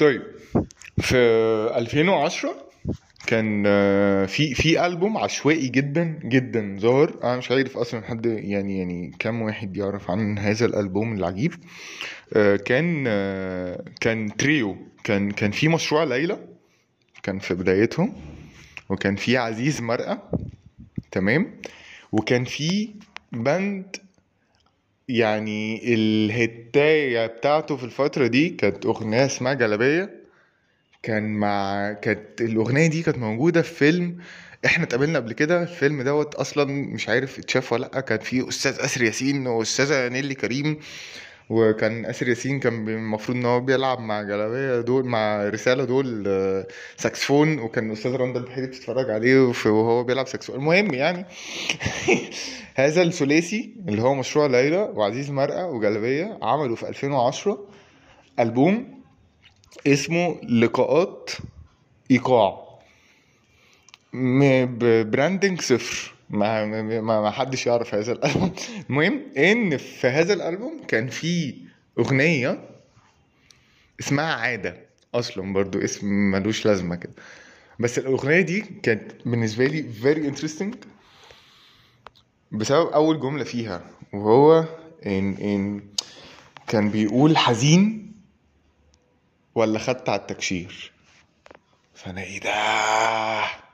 طيب 0.00 0.22
في 1.00 1.16
2010 1.76 2.54
كان 3.26 3.64
آه، 3.66 4.26
في 4.26 4.54
في 4.54 4.86
ألبوم 4.86 5.16
عشوائي 5.16 5.68
جدا 5.68 6.20
جدا 6.24 6.76
ظهر 6.80 7.14
أنا 7.24 7.36
مش 7.36 7.50
عارف 7.50 7.76
أصلا 7.76 8.04
حد 8.04 8.26
يعني 8.26 8.78
يعني 8.78 9.12
كام 9.18 9.42
واحد 9.42 9.76
يعرف 9.76 10.10
عن 10.10 10.38
هذا 10.38 10.66
الألبوم 10.66 11.12
العجيب. 11.12 11.54
آه، 12.32 12.56
كان 12.56 13.04
آه، 13.08 13.84
كان 14.00 14.36
تريو. 14.36 14.76
كان 15.04 15.30
كان 15.30 15.50
في 15.50 15.68
مشروع 15.68 16.04
ليلى 16.04 16.38
كان 17.22 17.38
في 17.38 17.54
بدايتهم 17.54 18.12
وكان 18.88 19.16
في 19.16 19.36
عزيز 19.36 19.80
مرقة 19.82 20.30
تمام؟ 21.12 21.60
وكان 22.12 22.44
في 22.44 22.88
بند 23.32 23.96
يعني 25.18 25.94
الهتاية 25.94 27.26
بتاعته 27.26 27.76
في 27.76 27.84
الفترة 27.84 28.26
دي 28.26 28.48
كانت 28.50 28.86
أغنية 28.86 29.26
اسمها 29.26 29.54
جلابية. 29.54 30.20
كان 31.02 31.34
مع 31.34 31.92
كانت 31.92 32.40
الأغنية 32.40 32.86
دي 32.86 33.02
كانت 33.02 33.18
موجودة 33.18 33.62
في 33.62 33.74
فيلم 33.74 34.18
إحنا 34.66 34.84
اتقابلنا 34.84 35.18
قبل 35.18 35.32
كده 35.32 35.62
الفيلم 35.62 36.02
دوت 36.02 36.34
أصلا 36.34 36.64
مش 36.64 37.08
عارف 37.08 37.38
اتشاف 37.38 37.72
ولا 37.72 37.90
لأ 37.94 38.00
كان 38.00 38.18
فيه 38.18 38.48
أستاذ 38.48 38.76
آسر 38.80 39.02
ياسين 39.02 39.46
وأستاذة 39.46 40.08
نيلي 40.08 40.34
كريم. 40.34 40.78
وكان 41.50 42.06
آسر 42.06 42.28
ياسين 42.28 42.60
كان 42.60 42.88
المفروض 42.88 43.36
إن 43.38 43.44
هو 43.44 43.60
بيلعب 43.60 43.98
مع 44.00 44.22
جلابية 44.22 44.80
دول 44.80 45.04
مع 45.06 45.48
رسالة 45.48 45.84
دول 45.84 46.24
آه، 46.26 46.66
ساكسفون 46.96 47.58
وكان 47.58 47.88
الاستاذة 47.88 48.16
رندا 48.16 48.40
البحيري 48.40 48.66
بتتفرج 48.66 49.10
عليه 49.10 49.52
وهو 49.66 50.04
بيلعب 50.04 50.28
ساكسفون. 50.28 50.56
المهم 50.56 50.94
يعني 50.94 51.26
هذا 52.74 53.02
الثلاثي 53.02 53.74
اللي 53.88 54.02
هو 54.02 54.14
مشروع 54.14 54.46
ليلى 54.46 54.78
وعزيز 54.94 55.30
مرقة 55.30 55.66
وجلابية 55.66 56.38
عملوا 56.42 56.76
في 56.76 56.88
2010 56.88 57.66
ألبوم 58.40 59.00
اسمه 59.86 60.40
لقاءات 60.42 61.30
إيقاع. 62.10 62.70
م- 64.12 64.64
ببراندنج 64.66 65.60
صفر. 65.60 66.14
ما 66.30 66.64
ما 67.00 67.20
ما 67.20 67.30
حدش 67.30 67.66
يعرف 67.66 67.94
هذا 67.94 68.12
الألبوم. 68.12 68.52
المهم 68.90 69.22
إن 69.38 69.76
في 69.76 70.06
هذا 70.06 70.32
الألبوم 70.32 70.82
كان 70.88 71.08
في 71.08 71.54
أغنية 71.98 72.68
اسمها 74.00 74.34
عادة. 74.34 74.76
أصلا 75.14 75.52
برضو 75.52 75.78
اسم 75.78 76.06
ملوش 76.06 76.66
لازمة 76.66 76.96
كده. 76.96 77.12
بس 77.78 77.98
الأغنية 77.98 78.40
دي 78.40 78.60
كانت 78.60 79.12
بالنسبة 79.26 79.66
لي 79.66 79.84
very 80.02 80.32
interesting 80.36 80.76
بسبب 82.52 82.88
أول 82.88 83.20
جملة 83.20 83.44
فيها 83.44 83.84
وهو 84.12 84.64
إن 85.06 85.34
إن 85.34 85.82
كان 86.68 86.90
بيقول 86.90 87.36
حزين 87.36 88.12
ولا 89.54 89.78
خدت 89.78 90.08
على 90.08 90.20
التكشير. 90.20 90.92
فأنا 91.94 92.22
إيه 92.22 92.40
ده؟ 92.40 93.69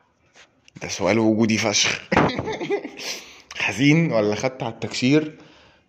ده 0.82 0.88
سؤال 0.88 1.18
وجودي 1.18 1.58
فشخ. 1.58 2.00
حزين 3.58 4.12
ولا 4.12 4.34
خدت 4.34 4.62
على 4.62 4.72
التكشير؟ 4.74 5.38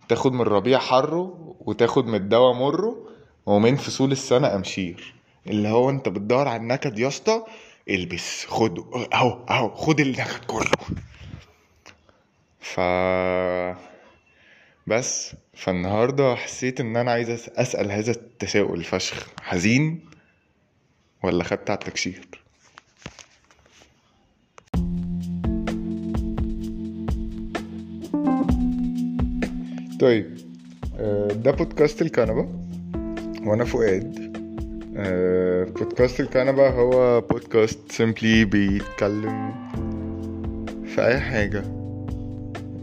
تاخد 0.10 0.34
من 0.34 0.42
الربيع 0.42 0.80
حره 0.80 1.56
وتاخد 1.60 2.06
من 2.06 2.16
الدواء 2.16 2.54
مره 2.54 3.08
ومن 3.46 3.76
فصول 3.76 4.12
السنة 4.12 4.56
أمشير. 4.56 5.14
اللي 5.48 5.70
هو 5.70 5.90
أنت 5.90 6.10
بتدور 6.10 6.48
على 6.48 6.62
النكد 6.62 7.00
يا 7.00 7.08
اسطى 7.08 7.44
البس 7.90 8.46
خد 8.46 8.80
أهو 9.14 9.46
أهو 9.50 9.76
خد 9.76 10.00
النكد 10.00 10.46
كله. 10.48 10.72
ف 12.60 12.80
بس 14.88 15.36
فالنهاردة 15.54 16.36
حسيت 16.36 16.80
إن 16.80 16.96
أنا 16.98 17.12
عايز 17.12 17.28
أس- 17.30 17.60
أسأل 17.60 17.92
هذا 17.92 18.12
التساؤل 18.12 18.84
فشخ. 18.84 19.28
حزين 19.42 20.06
ولا 21.24 21.44
خدت 21.44 21.70
على 21.70 21.80
التكشير؟ 21.80 22.28
طيب 30.00 30.26
آه، 31.00 31.28
ده 31.28 31.52
بودكاست 31.52 32.02
الكنبة 32.02 32.48
وأنا 33.46 33.64
فؤاد. 33.66 34.38
آه، 34.98 35.64
بودكاست 35.64 36.20
الكنبة 36.20 36.70
هو 36.70 37.22
بودكاست 37.22 37.92
simply 37.92 38.46
بيتكلم 38.46 39.52
في 40.86 41.06
أي 41.08 41.20
حاجة. 41.20 41.64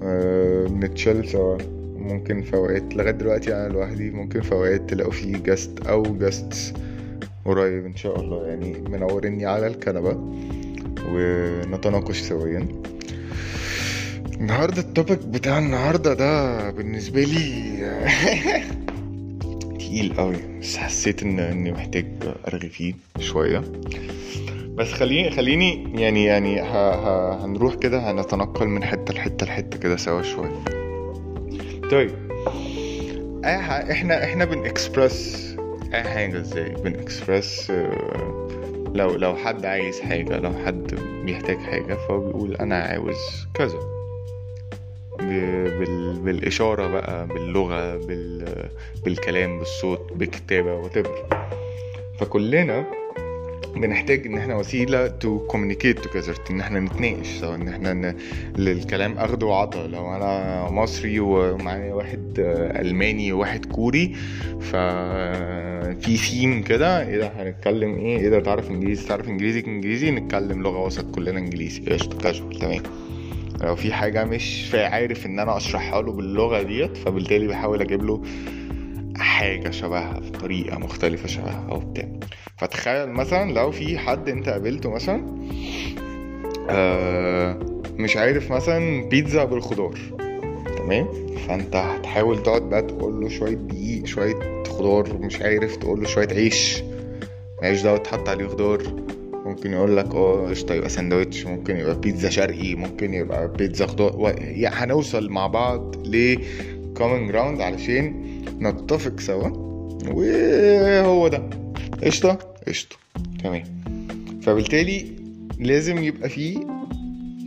آه، 0.02 0.66
بن 0.66 0.84
chill 0.84 1.28
سوا. 1.28 1.58
ممكن 1.98 2.42
في 2.42 2.56
اوقات 2.56 2.94
لغاية 2.94 3.10
دلوقتي 3.10 3.54
أنا 3.54 3.68
لوحدي 3.72 4.10
ممكن 4.10 4.40
في 4.40 4.52
اوقات 4.52 4.90
تلاقوا 4.90 5.12
فيه 5.12 5.36
guest 5.36 5.86
أو 5.86 6.02
guests 6.02 6.72
قريب 7.44 7.86
إن 7.86 7.96
شاء 7.96 8.20
الله. 8.20 8.46
يعني 8.46 8.74
منوريني 8.88 9.46
على 9.46 9.66
الكنبة 9.66 10.18
ونتناقش 11.08 12.20
سويا. 12.20 12.68
النهارده 14.40 14.80
التوبيك 14.82 15.18
بتاع 15.18 15.58
النهارده 15.58 16.14
ده 16.14 16.70
بالنسبة 16.70 17.20
لي 17.22 17.74
تقيل 19.78 20.14
قوي. 20.16 20.36
بس 20.60 20.76
حسيت 20.76 21.22
ان 21.22 21.38
إني 21.38 21.72
محتاج 21.72 22.06
أرغي 22.48 22.68
فيه 22.68 22.94
شوية. 23.20 23.62
بس 24.74 24.92
خليني 24.92 25.30
خليني 25.30 26.00
يعني 26.02 26.24
يعني 26.24 26.60
ه... 26.60 26.64
ه... 26.94 27.44
هنروح 27.44 27.74
كده 27.74 28.10
هنتنقل 28.10 28.66
من 28.66 28.84
حتة 28.84 29.14
لحتة 29.14 29.46
لحتة 29.46 29.78
كده 29.78 29.96
سوا 29.96 30.22
شوية. 30.22 30.64
طيب. 31.90 32.10
حاجة 33.44 33.92
إحنا 33.92 34.24
إحنا 34.24 34.44
بنكسبرس 34.44 35.56
أي 35.94 36.02
حاجة 36.02 36.40
إزاي؟ 36.40 36.68
بنكسبرس 36.84 37.70
آه، 37.70 38.48
لو 38.94 39.10
لو 39.14 39.36
حد 39.36 39.66
عايز 39.66 40.00
حاجة 40.00 40.36
لو 40.38 40.52
حد 40.66 40.94
بيحتاج 41.24 41.58
حاجة 41.58 41.94
فهو 41.94 42.20
بيقول 42.20 42.56
أنا 42.56 42.76
عاوز 42.78 43.46
كذا. 43.54 43.93
ب- 45.24 45.78
بال... 45.78 46.20
بالإشارة 46.20 46.86
بقى 46.86 47.26
باللغة 47.26 47.96
بال... 47.96 48.44
بالكلام 49.04 49.58
بالصوت 49.58 50.12
بالكتابة 50.16 50.82
whatever. 50.88 51.34
فكلنا 52.20 52.84
بنحتاج 53.76 54.26
إن 54.26 54.38
إحنا 54.38 54.56
وسيلة 54.56 55.08
to 55.08 55.52
communicate 55.52 55.98
together 56.04 56.50
إن 56.50 56.60
إحنا 56.60 56.80
نتناقش 56.80 57.26
سواء 57.26 57.54
إن 57.54 57.68
إحنا 57.68 57.92
ن... 57.92 58.16
للكلام 58.58 59.18
اخده 59.18 59.46
وعطا. 59.46 59.86
لو 59.86 60.14
أنا 60.16 60.66
مصري 60.70 61.20
ومعايا 61.20 61.94
واحد 61.94 62.34
ألماني 62.80 63.32
وواحد 63.32 63.64
كوري 63.64 64.14
ففي 64.60 66.16
ثيم 66.16 66.62
كده 66.62 67.08
إيه 67.08 67.16
ده؟ 67.18 67.26
هنتكلم 67.36 67.94
إيه؟ 67.98 68.18
إيه 68.18 68.28
ده؟ 68.28 68.40
تعرف 68.40 68.70
إنجليزي؟ 68.70 69.08
تعرف 69.08 69.28
إنجليزي؟ 69.28 69.60
إنجليزي 69.66 70.10
نتكلم 70.10 70.62
لغة 70.62 70.78
وسط 70.86 71.10
كلنا 71.14 71.38
إنجليزي. 71.38 71.80
قشطة 71.92 72.18
كاجوال 72.18 72.58
تمام. 72.58 72.82
لو 73.60 73.76
في 73.76 73.92
حاجة 73.92 74.24
مش 74.24 74.74
عارف 74.74 75.26
إن 75.26 75.38
أنا 75.38 75.56
أشرحها 75.56 76.02
له 76.02 76.12
باللغة 76.12 76.62
ديت 76.62 76.96
فبالتالي 76.96 77.46
بحاول 77.46 77.80
أجيب 77.80 78.04
له 78.04 78.22
حاجة 79.16 79.70
شبهها 79.70 80.20
في 80.20 80.30
طريقة 80.30 80.78
مختلفة 80.78 81.28
شبهها 81.28 81.66
أو 81.70 81.78
بتاع 81.80 82.08
فتخيل 82.58 83.08
مثلا 83.08 83.52
لو 83.52 83.70
في 83.70 83.98
حد 83.98 84.28
أنت 84.28 84.48
قابلته 84.48 84.90
مثلا 84.90 85.26
آه 86.70 87.58
مش 87.96 88.16
عارف 88.16 88.50
مثلا 88.52 89.08
بيتزا 89.08 89.44
بالخضار 89.44 89.98
تمام؟ 90.78 91.08
فأنت 91.48 91.76
هتحاول 91.76 92.42
تقعد 92.42 92.62
بقى 92.62 92.82
تقول 92.82 93.20
له 93.20 93.28
شوية 93.28 93.54
دقيق 93.54 94.06
شوية 94.06 94.62
خضار 94.68 95.18
مش 95.18 95.40
عارف 95.40 95.76
تقول 95.76 96.00
له 96.00 96.06
شوية 96.06 96.28
عيش. 96.28 96.82
العيش 97.60 97.82
ده 97.82 97.96
تحط 97.96 98.28
عليه 98.28 98.46
خضار. 98.46 98.82
ممكن 99.44 99.72
يقول 99.72 99.96
لك 99.96 100.14
آه 100.14 100.48
قشطة 100.50 100.74
يبقى 100.74 100.88
ساندوتش 100.88 101.46
ممكن 101.46 101.76
يبقى 101.76 102.00
بيتزا 102.00 102.28
شرقي 102.30 102.74
ممكن 102.74 103.14
يبقى 103.14 103.52
بيتزا 103.52 103.86
خضار. 103.86 104.16
و... 104.16 104.28
يعني 104.28 104.74
هنوصل 104.76 105.30
مع 105.30 105.46
بعض 105.46 105.96
ل 106.06 106.36
common 106.98 107.32
ground 107.32 107.60
علشان 107.60 108.24
نتفق 108.60 109.20
سوا 109.20 109.48
وهو 110.10 111.28
ده. 111.28 111.50
قشطة؟ 112.04 112.38
قشطة. 112.68 112.96
تمام. 113.42 113.64
فبالتالي 114.42 115.06
لازم 115.58 116.04
يبقى 116.04 116.28
فيه 116.28 116.58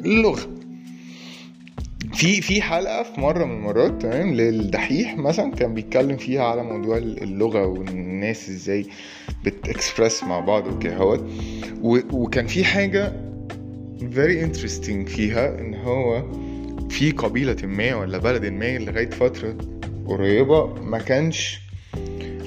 لغة. 0.05 0.56
في 2.17 2.41
في 2.41 2.61
حلقة 2.61 3.03
في 3.03 3.21
مرة 3.21 3.45
من 3.45 3.51
المرات 3.51 4.01
تمام 4.01 4.33
للدحيح 4.33 5.17
مثلا 5.17 5.51
كان 5.51 5.73
بيتكلم 5.73 6.17
فيها 6.17 6.43
على 6.43 6.63
موضوع 6.63 6.97
اللغة 6.97 7.65
والناس 7.65 8.49
إزاي 8.49 8.85
بتكسبرس 9.45 10.23
مع 10.23 10.39
بعض 10.39 10.67
وكده 10.67 11.19
وكان 12.13 12.47
في 12.47 12.63
حاجة 12.63 13.13
very 13.99 14.45
interesting 14.47 15.09
فيها 15.09 15.59
إن 15.59 15.73
هو 15.73 16.31
في 16.89 17.11
قبيلة 17.11 17.57
ما 17.63 17.95
ولا 17.95 18.17
بلد 18.17 18.45
ما 18.45 18.77
لغاية 18.77 19.09
فترة 19.09 19.57
قريبة 20.07 20.73
ما 20.73 20.97
كانش 20.97 21.59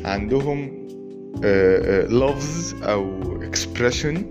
عندهم 0.05 0.89
لفظ 2.09 2.75
أو 2.83 3.37
اكسبريشن 3.43 4.23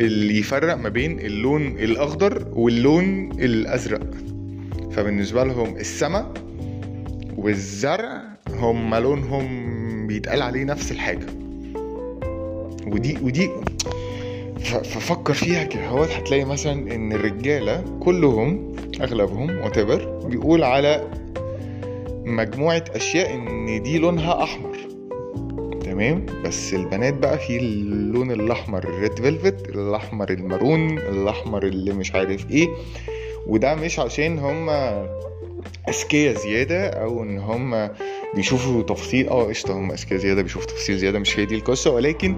اللي 0.00 0.38
يفرق 0.38 0.74
ما 0.74 0.88
بين 0.88 1.18
اللون 1.20 1.66
الأخضر 1.66 2.46
واللون 2.52 3.32
الأزرق. 3.32 4.10
فبالنسبة 4.92 5.44
لهم 5.44 5.76
السماء 5.76 6.32
والزرع 7.36 8.22
هم 8.50 8.94
لونهم 8.94 10.06
بيتقال 10.06 10.42
عليه 10.42 10.64
نفس 10.64 10.92
الحاجة. 10.92 11.26
ودي 12.86 13.18
ودي 13.22 13.50
ففكر 14.64 15.34
فيها 15.34 15.64
كده. 15.64 15.86
هو 15.86 16.02
هتلاقي 16.02 16.44
مثلا 16.44 16.94
إن 16.94 17.12
الرجالة 17.12 17.84
كلهم 18.00 18.72
أغلبهم 19.00 19.50
whatever 19.64 20.20
بيقول 20.28 20.64
على 20.64 21.10
مجموعة 22.24 22.84
أشياء 22.94 23.34
إن 23.34 23.82
دي 23.82 23.98
لونها 23.98 24.42
أحمر. 24.42 24.69
تمام؟ 26.00 26.26
بس 26.44 26.74
البنات 26.74 27.14
بقى 27.14 27.38
في 27.38 27.56
اللون 27.56 28.30
الأحمر 28.30 28.84
ال 28.84 28.93
red 28.93 29.18
velvet 29.18 29.68
الأحمر 29.68 30.30
ال 30.30 30.40
maroon 30.40 30.98
الأحمر 30.98 31.62
اللي 31.66 31.92
مش 31.92 32.14
عارف 32.14 32.50
إيه. 32.50 32.68
وده 33.46 33.74
مش 33.74 33.98
عشان 33.98 34.38
هم 34.38 34.70
أذكياء 35.88 36.34
زيادة 36.34 36.86
أو 36.88 37.22
إن 37.22 37.38
هم 37.38 37.88
بيشوفوا 38.34 38.82
تفاصيل. 38.82 39.28
آه 39.28 39.44
قشطة 39.48 39.78
هم 39.78 39.92
أذكياء 39.92 40.20
زيادة 40.20 40.42
بيشوفوا 40.42 40.66
تفاصيل 40.68 40.98
زيادة 40.98 41.18
مش 41.18 41.38
هي 41.38 41.44
دي 41.44 41.54
القصة. 41.54 41.90
ولكن 41.90 42.36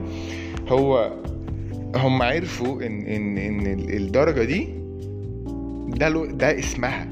هو 0.68 1.12
هم 1.96 2.22
عرفوا 2.22 2.82
إن 2.86 3.06
إن 3.06 3.38
إن 3.38 3.66
ال- 3.66 3.96
الدرجة 3.96 4.42
دي 4.44 4.68
ده 5.88 6.08
ده 6.26 6.58
اسمها 6.58 7.08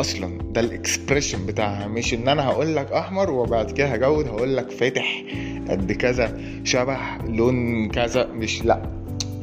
أصلا 0.00 0.38
ده 0.52 0.60
الإكسبريشن 0.60 1.46
بتاعها. 1.46 1.86
مش 1.88 2.14
إن 2.14 2.28
أنا 2.28 2.46
هقول 2.48 2.76
لك 2.76 2.92
أحمر 2.92 3.30
وبعد 3.30 3.70
كده 3.70 3.86
هجود 3.86 4.26
هقول 4.28 4.56
لك 4.56 4.70
فاتح. 4.70 5.22
قد 5.70 5.92
كذا 5.92 6.38
شبه 6.64 6.96
لون 7.28 7.88
كذا 7.88 8.26
مش 8.26 8.64
لا. 8.64 8.82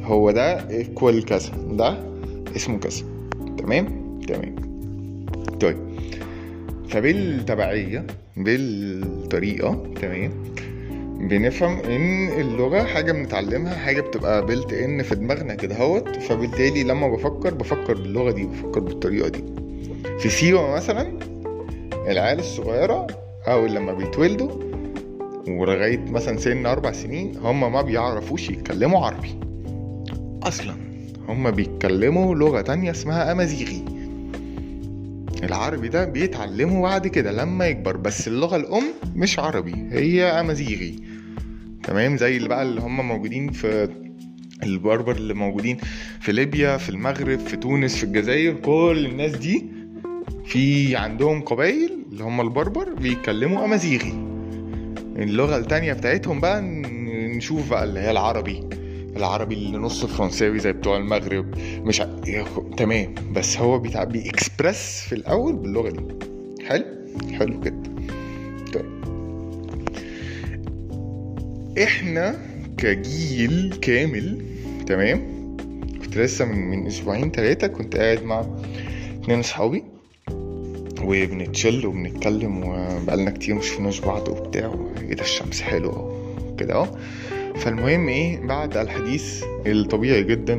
هو 0.02 0.30
ده 0.30 0.70
ايكوال 0.70 1.24
كذا 1.24 1.50
ده 1.70 1.98
اسمه 2.56 2.78
كذا. 2.78 3.02
تمام؟ 3.58 3.86
تمام. 4.28 4.54
طيب. 5.60 5.76
فبالتبعية 6.88 8.06
بالطريقة 8.36 9.92
تمام 10.02 10.30
بنفهم 11.20 11.78
إن 11.80 12.28
اللغة 12.40 12.82
حاجة 12.82 13.12
بنتعلمها 13.12 13.74
حاجة 13.76 14.00
بتبقى 14.00 14.46
بلت 14.46 14.72
ان 14.72 15.02
في 15.02 15.14
دماغنا 15.14 15.54
كده 15.54 15.76
هوت 15.76 16.16
فبالتالي 16.16 16.82
لما 16.82 17.08
بفكر 17.08 17.54
بفكر 17.54 17.94
باللغة 17.94 18.30
دي 18.30 18.44
بفكر 18.46 18.80
بالطريقة 18.80 19.28
دي. 19.28 19.44
في 20.18 20.28
سيوة 20.28 20.74
مثلا 20.76 21.18
العيال 22.08 22.38
الصغيرة 22.38 23.06
أو 23.46 23.66
لما 23.66 23.92
بيتولدوا 23.92 24.50
ولغاية 25.48 25.98
مثلا 26.10 26.38
سن 26.38 26.66
أربع 26.66 26.92
سنين 26.92 27.36
هم 27.36 27.72
ما 27.72 27.82
بيعرفوش 27.82 28.50
يتكلموا 28.50 29.06
عربي. 29.06 29.34
أصلا. 30.42 30.74
هم 31.28 31.50
بيتكلموا 31.50 32.34
لغة 32.34 32.60
تانية 32.60 32.90
اسمها 32.90 33.32
أمازيغي. 33.32 33.84
العربي 35.42 35.88
ده 35.88 36.04
بيتعلمه 36.04 36.82
بعد 36.82 37.06
كده 37.06 37.32
لما 37.32 37.66
يكبر 37.66 37.96
بس 37.96 38.28
اللغة 38.28 38.56
الأم 38.56 38.84
مش 39.14 39.38
عربي 39.38 39.74
هي 39.90 40.24
أمازيغي. 40.24 40.96
تمام؟ 41.82 42.16
زي 42.16 42.36
اللي 42.36 42.48
بقى 42.48 42.62
اللي 42.62 42.80
هم 42.80 43.08
موجودين 43.08 43.50
في 43.52 43.88
البربر 44.62 45.16
اللي 45.16 45.34
موجودين 45.34 45.76
في 46.20 46.32
ليبيا 46.32 46.76
في 46.76 46.88
المغرب 46.88 47.38
في 47.38 47.56
تونس 47.56 47.96
في 47.96 48.04
الجزائر 48.04 48.54
كل 48.54 49.06
الناس 49.10 49.36
دي 49.36 49.64
في 50.44 50.96
عندهم 50.96 51.40
قبائل 51.40 51.90
اللي 52.12 52.24
هم 52.24 52.40
البربر 52.40 52.94
بيتكلموا 52.94 53.64
أمازيغي. 53.64 54.25
اللغة 55.16 55.56
التانية 55.56 55.92
بتاعتهم 55.92 56.40
بقى 56.40 56.60
نشوف 57.36 57.70
بقى 57.70 57.84
اللي 57.84 58.00
هي 58.00 58.10
العربي. 58.10 58.68
العربي 59.16 59.54
اللي 59.54 59.78
نص 59.78 60.04
فرنساوي 60.04 60.58
زي 60.58 60.72
بتوع 60.72 60.96
المغرب. 60.96 61.54
مش 61.84 62.00
ع... 62.00 62.06
تمام. 62.76 63.14
بس 63.32 63.56
هو 63.58 63.78
بيتع... 63.78 64.04
بيكسبرس 64.04 65.00
في 65.08 65.14
الأول 65.14 65.56
باللغة 65.56 65.90
دي. 65.90 66.00
حلو؟ 66.66 66.84
حلو 67.32 67.60
كده 67.60 67.76
طيب. 68.74 68.86
إحنا 71.82 72.38
كجيل 72.78 73.78
كامل 73.82 74.42
تمام. 74.86 75.36
كنت 76.02 76.16
لسه 76.18 76.44
من 76.44 76.58
من 76.70 76.86
أسبوعين 76.86 77.30
ثلاثة 77.30 77.66
كنت 77.66 77.96
قاعد 77.96 78.22
مع 78.22 78.46
اتنين 79.22 79.38
اصحابي 79.38 79.84
وبنتشل 81.06 81.86
وبنتكلم 81.86 82.64
وبقالنا 82.64 83.30
كتير 83.30 83.54
مش 83.54 83.66
شفناش 83.68 84.00
بعض 84.00 84.28
وبتاع 84.28 84.74
إيه 85.02 85.14
ده 85.14 85.22
الشمس 85.22 85.60
حلوة 85.62 86.16
كده 86.58 86.74
أهو. 86.74 86.86
فالمهم 87.56 88.08
إيه 88.08 88.40
بعد 88.40 88.76
الحديث 88.76 89.44
الطبيعي 89.66 90.22
جدا 90.22 90.56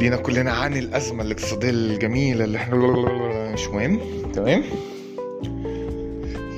لينا 0.00 0.16
كلنا 0.16 0.52
عن 0.52 0.76
الأزمة 0.76 1.22
الاقتصادية 1.22 1.70
الجميلة 1.70 2.44
اللي 2.44 2.58
إحنا 2.58 2.76
مش 3.52 3.68
مهم. 3.68 4.00
تمام؟ 4.34 4.64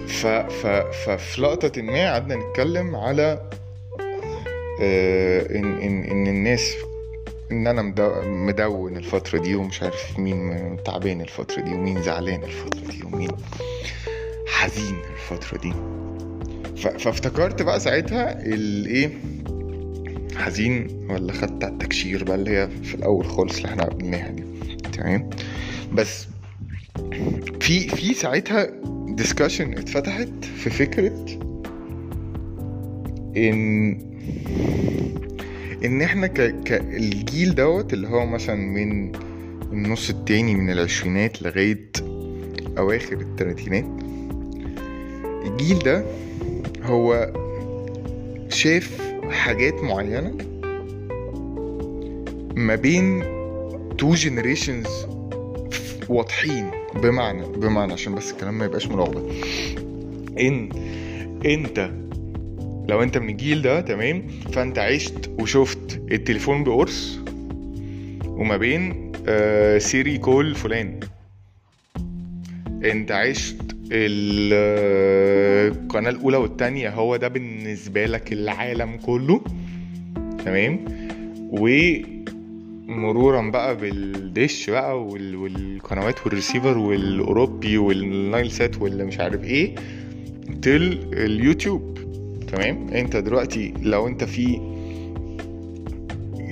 ف 0.07 0.27
ف 0.27 0.67
ففي 1.07 1.41
لقطة 1.43 1.83
ما 1.83 2.13
قعدنا 2.13 2.35
نتكلم 2.37 2.97
على 2.97 3.41
آه، 4.81 5.57
إن 5.59 5.65
إن 5.79 6.05
إن 6.05 6.27
الناس 6.27 6.75
إن 7.53 7.67
أنا 7.67 7.83
مدو- 7.83 8.23
مدون 8.25 8.97
الفترة 8.97 9.39
دي 9.39 9.55
ومش 9.55 9.83
عارف 9.83 10.19
مين 10.19 10.77
تعبان 10.85 11.21
الفترة 11.21 11.61
دي 11.63 11.75
ومين 11.75 12.03
زعلان 12.03 12.43
الفترة 12.45 12.81
دي 12.91 13.03
ومين 13.05 13.31
حزين 14.47 14.97
الفترة 15.13 15.59
دي. 15.59 15.73
فافتكرت 16.99 17.63
بقى 17.63 17.81
ساعتها 17.81 18.43
الإيه 18.47 19.11
حزين 20.37 21.07
ولا 21.11 21.33
خدت 21.33 21.65
على 21.65 21.73
التكشير 21.73 22.25
بقى 22.25 22.35
اللي 22.37 22.51
هي 22.51 22.69
في 22.83 22.95
الأول 22.95 23.25
خالص 23.27 23.57
اللي 23.57 23.69
إحنا 23.69 23.85
قلناها 23.85 24.29
دي. 24.31 24.45
تمام؟ 24.93 25.31
بس 25.93 26.27
في 27.61 27.81
في 27.89 28.15
ساعتها 28.15 28.67
discussion 29.09 29.79
اتفتحت 29.79 30.45
في 30.57 30.71
فكرة 30.71 31.25
إن 33.37 33.95
إن 35.85 36.03
إحنا 36.03 36.27
ك... 36.27 36.63
كالجيل 36.65 37.55
دوت 37.55 37.93
اللي 37.93 38.09
هو 38.09 38.27
مثلا 38.27 38.57
من 38.57 39.13
النص 39.73 40.11
التاني 40.11 40.55
من 40.55 40.71
العشرينات 40.71 41.43
لغاية 41.43 41.91
أواخر 42.79 43.21
التلاتينات 43.21 43.85
الجيل 45.47 45.79
ده 45.79 46.05
هو 46.83 47.33
شاف 48.49 49.01
حاجات 49.31 49.75
معينة 49.83 50.35
ما 52.57 52.75
بين 52.75 53.23
two 53.99 54.15
generations 54.15 54.87
واضحين 56.09 56.71
بمعنى 56.95 57.47
بمعنى 57.47 57.93
عشان 57.93 58.15
بس 58.15 58.33
الكلام 58.33 58.59
ما 58.59 58.65
يبقاش 58.65 58.87
ملخبط. 58.89 59.31
إن 60.41 60.69
إنت 61.47 61.91
لو 62.89 63.03
انت 63.03 63.19
من 63.19 63.29
الجيل 63.29 63.63
ده 63.63 63.81
تمام؟ 63.81 64.23
فانت 64.53 64.79
عشت 64.79 65.31
وشفت 65.41 66.01
التليفون 66.13 66.65
بقرص 66.65 67.19
وما 68.27 68.57
بين 68.57 69.13
آه 69.29 69.79
Siri 69.79 70.19
call 70.19 70.55
فلان. 70.55 71.01
انت 72.85 73.13
عشت 73.13 73.57
آه، 73.93 75.69
القناة 75.69 76.11
الأولى 76.11 76.37
والتانية 76.37 76.91
هو 76.91 77.17
ده 77.17 77.29
بالنسبة 77.29 78.07
لك 78.07 78.33
العالم 78.33 78.97
كله 79.07 79.41
تمام؟ 80.45 80.85
ومرورا 82.89 83.51
بقى 83.51 83.77
بالدش 83.77 84.71
بقى 84.71 85.03
وال- 85.05 85.37
والقنوات 85.37 86.27
والريسيفر 86.27 86.79
والأوروبي 86.79 87.79
والنايل 87.79 88.51
سات 88.51 88.77
واللي 88.83 89.05
مش 89.05 89.19
عارف 89.21 89.45
إيه 89.45 89.75
till 90.63 90.99
اليوتيوب. 91.13 91.99
تمام؟ 92.55 92.89
انت 92.89 93.17
دلوقتي 93.17 93.75
لو 93.83 94.09
انت 94.09 94.25
في 94.25 94.61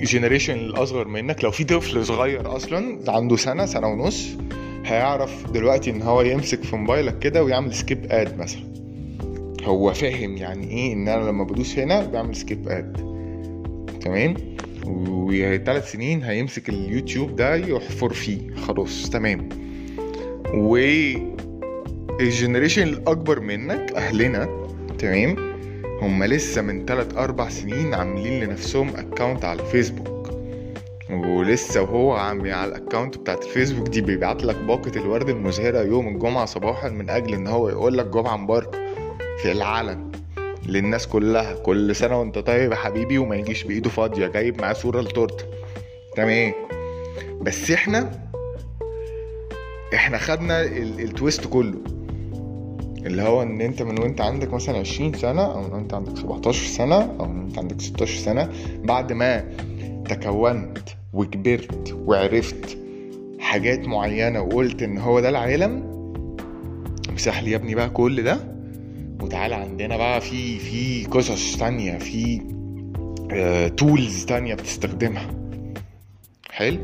generation 0.03 0.53
الاصغر 0.53 1.07
منك 1.07 1.43
لو 1.43 1.51
في 1.51 1.63
طفل 1.63 2.05
صغير 2.05 2.55
أصلا 2.55 2.99
عنده 3.07 3.35
سنة 3.35 3.65
سنة 3.65 3.87
ونص 3.87 4.27
هيعرف 4.85 5.51
دلوقتي 5.51 5.89
ان 5.89 6.01
هو 6.01 6.21
يمسك 6.21 6.63
في 6.63 6.75
موبايلك 6.75 7.19
كده 7.19 7.43
ويعمل 7.43 7.73
skip 7.73 8.05
ad 8.11 8.37
مثلا. 8.37 8.63
هو 9.63 9.93
فاهم 9.93 10.37
يعني 10.37 10.67
إيه 10.71 10.93
ان 10.93 11.07
أنا 11.07 11.23
لما 11.29 11.43
بدوس 11.43 11.79
هنا 11.79 12.05
بعمل 12.05 12.35
skip 12.35 12.67
ad 12.67 12.97
تمام؟ 14.01 14.33
وثلاث 14.87 15.91
سنين 15.91 16.23
هيمسك 16.23 16.69
اليوتيوب 16.69 17.35
ده 17.35 17.55
يحفر 17.55 18.13
فيه. 18.13 18.55
خلاص 18.55 19.09
تمام. 19.09 19.49
و 20.53 20.77
ال 22.19 22.25
generation 22.25 22.83
الأكبر 22.87 23.39
منك 23.39 23.91
أهلنا 23.95 24.67
تمام؟ 24.99 25.52
هم 26.03 26.23
لسه 26.23 26.61
من 26.61 26.85
3 26.85 27.23
4 27.23 27.49
سنين 27.49 27.93
عاملين 27.93 28.43
لنفسهم 28.43 28.95
account 28.95 29.45
على 29.45 29.61
الفيسبوك 29.61 30.29
ولسه 31.09 31.81
وهو 31.81 32.13
عامل 32.13 32.51
على 32.51 32.69
ال 32.75 32.80
account 32.80 33.17
بتاعت 33.17 33.43
الفيسبوك 33.45 33.87
دي 33.87 34.01
بيبعت 34.01 34.43
لك 34.43 34.55
باقة 34.55 34.91
الورد 34.95 35.29
المزهرة 35.29 35.79
يوم 35.81 36.07
الجمعة 36.07 36.45
صباحا 36.45 36.89
من 36.89 37.09
أجل 37.09 37.33
إن 37.33 37.47
هو 37.47 37.69
يقول 37.69 37.97
لك 37.97 38.05
جمعة 38.05 38.37
مباركة 38.37 38.77
في 39.41 39.51
العلن 39.51 40.11
للناس 40.65 41.07
كلها. 41.07 41.53
كل 41.53 41.95
سنة 41.95 42.19
وأنت 42.19 42.37
طيب 42.39 42.71
يا 42.71 42.75
حبيبي 42.75 43.17
وما 43.17 43.35
يجيش 43.35 43.63
بإيده 43.63 43.89
فاضية 43.89 44.27
جايب 44.27 44.61
معاه 44.61 44.73
صورة 44.73 45.01
لتورته 45.01 45.45
تمام. 46.15 46.53
بس 47.41 47.71
إحنا 47.71 48.11
إحنا 49.93 50.17
خدنا 50.17 50.61
ال- 50.61 50.99
ال 50.99 51.07
twist 51.07 51.47
كله. 51.47 51.73
اللي 53.05 53.21
هو 53.21 53.41
إن 53.43 53.61
أنت 53.61 53.81
من 53.81 53.99
وأنت 53.99 54.21
عندك 54.21 54.53
مثلا 54.53 54.77
20 54.77 55.13
سنة 55.13 55.41
أو 55.53 55.61
من 55.61 55.73
وأنت 55.73 55.93
عندك 55.93 56.17
17 56.17 56.65
سنة 56.67 56.95
أو 57.19 57.27
من 57.27 57.39
وأنت 57.43 57.57
عندك 57.59 57.81
16 57.81 58.17
سنة 58.19 58.49
بعد 58.83 59.13
ما 59.13 59.43
تكونت 60.09 60.77
وكبرت 61.13 61.97
وعرفت 62.05 62.77
حاجات 63.39 63.87
معينة 63.87 64.41
وقلت 64.41 64.83
إن 64.83 64.97
هو 64.97 65.19
ده 65.19 65.29
العالم 65.29 65.93
امسح 67.09 67.43
لي 67.43 67.51
يا 67.51 67.55
ابني 67.55 67.75
بقى 67.75 67.89
كل 67.89 68.23
ده 68.23 68.37
وتعالى 69.21 69.55
عندنا 69.55 69.97
بقى 69.97 70.21
في 70.21 70.59
في 70.59 71.05
قصص 71.05 71.57
تانية 71.57 71.97
في 71.97 72.41
تولز 73.77 74.25
تانية 74.25 74.55
بتستخدمها. 74.55 75.27
حلو؟ 76.51 76.77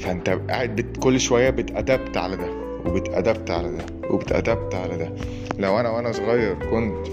فأنت 0.00 0.28
قاعد 0.48 0.80
كل 0.80 1.20
شوية 1.20 1.50
بتأدبت 1.50 2.16
على 2.16 2.36
ده 2.36 2.46
وبت 2.86 3.10
adapt 3.10 3.50
على 3.50 3.70
ده. 3.70 3.84
وبت 4.10 4.34
adapt 4.34 4.74
على 4.74 4.96
ده. 4.96 5.12
لو 5.58 5.80
أنا 5.80 5.90
وأنا 5.90 6.12
صغير 6.12 6.54
كنت 6.70 7.06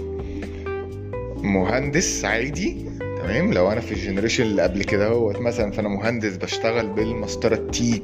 مهندس 1.44 2.24
عادي 2.24 2.76
تمام؟ 2.98 3.52
لو 3.52 3.72
أنا 3.72 3.80
في 3.80 3.92
ال 3.92 3.97
generation 3.97 4.44
اللي 4.44 4.62
قبل 4.62 4.82
كده 4.84 5.08
هو 5.08 5.30
مثلا 5.30 5.70
فأنا 5.70 5.88
مهندس 5.88 6.36
بشتغل 6.36 6.86
بالمسطره 6.88 7.56
T 7.70 8.02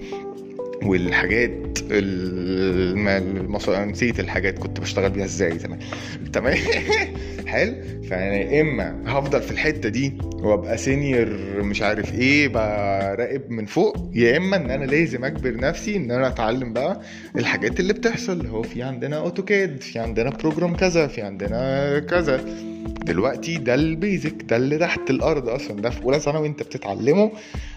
والحاجات 0.82 1.78
المص... 1.90 3.68
نسيت 3.68 4.20
الحاجات 4.20 4.58
كنت 4.58 4.80
بشتغل 4.80 5.10
بيها 5.10 5.24
إزاي 5.24 5.58
زمان. 5.58 5.78
تمام؟ 6.32 6.56
حلو؟ 7.46 7.74
فأنا 8.10 8.60
إما 8.60 9.02
هفضل 9.06 9.42
في 9.42 9.50
الحتة 9.50 9.88
دي 9.88 10.18
وأبقى 10.34 10.78
senior 10.78 11.28
مش 11.62 11.82
عارف 11.82 12.14
إيه 12.14 12.48
براقب 12.48 13.50
من 13.50 13.66
فوق 13.66 14.10
يا 14.14 14.36
إما 14.36 14.56
إن 14.56 14.70
أنا 14.70 14.84
لازم 14.84 15.24
أجبر 15.24 15.56
نفسي 15.56 15.96
إن 15.96 16.10
أنا 16.10 16.28
أتعلم 16.28 16.72
بقى 16.72 17.00
الحاجات 17.36 17.80
اللي 17.80 17.92
بتحصل. 17.92 18.46
هو 18.46 18.62
في 18.62 18.82
عندنا 18.82 19.16
اوتوكاد 19.18 19.80
في 19.80 19.98
عندنا 19.98 20.30
program 20.30 20.76
كذا 20.76 21.06
في 21.06 21.22
عندنا 21.22 21.98
كذا. 21.98 22.44
دلوقتي 23.02 23.56
ده 23.56 23.74
ال 23.74 23.84
basic 23.84 24.34
ده 24.42 24.56
اللي 24.56 24.78
تحت 24.78 25.10
الأرض 25.10 25.48
أصلا 25.48 25.80
ده 25.80 25.90
في 25.90 26.02
أولى 26.02 26.20
ثانوي 26.20 26.48
أنت 26.48 26.62
بتتعلمه 26.62 27.32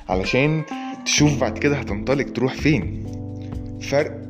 علشان 0.09 0.63
تشوف 1.05 1.41
بعد 1.41 1.57
كده 1.57 1.75
هتنطلق 1.75 2.25
تروح 2.33 2.53
فين. 2.53 3.03
فرق 3.81 4.21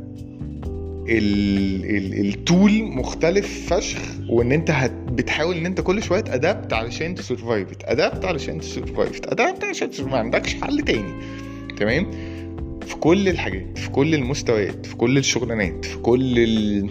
ال 1.09 1.85
ال 1.85 2.27
ال 2.27 2.38
tool 2.38 2.83
مختلف 2.83 3.73
فشخ 3.73 3.99
وإن 4.29 4.51
أنت 4.51 4.71
هت 4.71 4.91
بتحاول 4.91 5.57
إن 5.57 5.65
أنت 5.65 5.81
كل 5.81 6.03
شوية 6.03 6.19
تأدبت 6.19 6.73
علشان 6.73 7.15
تسرفايف 7.15 7.75
تادبت 7.75 8.25
علشان 8.25 8.59
تسرفايف 8.59 9.19
تادبت 9.19 9.63
علشان 9.63 9.89
ما 10.05 10.17
عندكش 10.17 10.55
حل 10.55 10.81
تاني. 10.81 11.13
تمام؟ 11.77 12.11
في 12.81 12.95
كل 12.95 13.29
الحاجات 13.29 13.77
في 13.77 13.89
كل 13.89 14.15
المستويات 14.15 14.85
في 14.85 14.95
كل 14.95 15.17
الشغلانات 15.17 15.85
في 15.85 15.97
كل 15.97 16.39
ال 16.39 16.89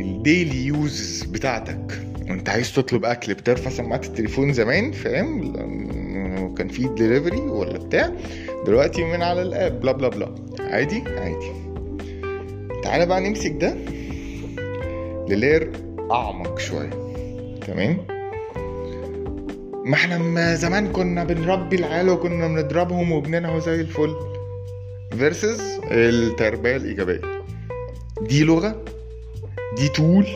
ال 0.00 0.11
daily 0.11 0.66
use 0.66 1.22
بتاعتك. 1.22 2.00
وأنت 2.30 2.48
عايز 2.48 2.72
تطلب 2.72 3.04
أكل 3.04 3.34
بترفع 3.34 3.70
سماعة 3.70 4.00
التليفون 4.04 4.52
زمان 4.52 4.92
فاهم؟ 4.92 5.52
كان 6.54 6.68
في 6.68 6.84
دليفري 6.88 7.40
ولا 7.40 7.78
بتاع 7.78 8.10
دلوقتي 8.66 9.04
من 9.04 9.22
على 9.22 9.42
ال 9.42 9.51
app 9.51 9.80
blah 9.80 9.92
blah 9.92 10.08
blah 10.08 10.34
عادي؟ 10.60 11.04
عادي. 11.06 11.52
تعالى 12.82 13.06
بقى 13.06 13.20
نمسك 13.20 13.50
ده 13.60 13.74
ل 15.28 15.35
layer 15.35 15.72
أعمق 16.12 16.58
شوية. 16.58 16.90
تمام؟ 17.66 17.96
ما 19.84 19.94
إحنا 19.94 20.18
ما 20.18 20.54
زمان 20.54 20.92
كنا 20.92 21.24
بنربي 21.24 21.76
العيال 21.76 22.08
وكنا 22.08 22.48
بنضربهم 22.48 23.12
وبننهوا 23.12 23.60
زي 23.60 23.80
الفل. 23.80 24.14
versus 25.18 25.80
التربية 25.90 26.76
الإيجابية. 26.76 27.20
دي 28.20 28.44
لغة 28.44 28.84
دي 29.76 29.88
tool 29.88 30.26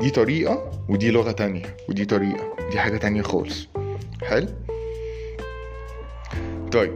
دي 0.00 0.10
طريقة 0.10 0.70
ودي 0.88 1.10
لغة 1.10 1.32
تانية 1.32 1.62
ودي 1.88 2.04
طريقة 2.04 2.56
دي 2.70 2.78
حاجة 2.80 2.96
تانية 2.96 3.22
خالص. 3.22 3.68
حلو؟ 4.22 4.48
طيب. 6.72 6.92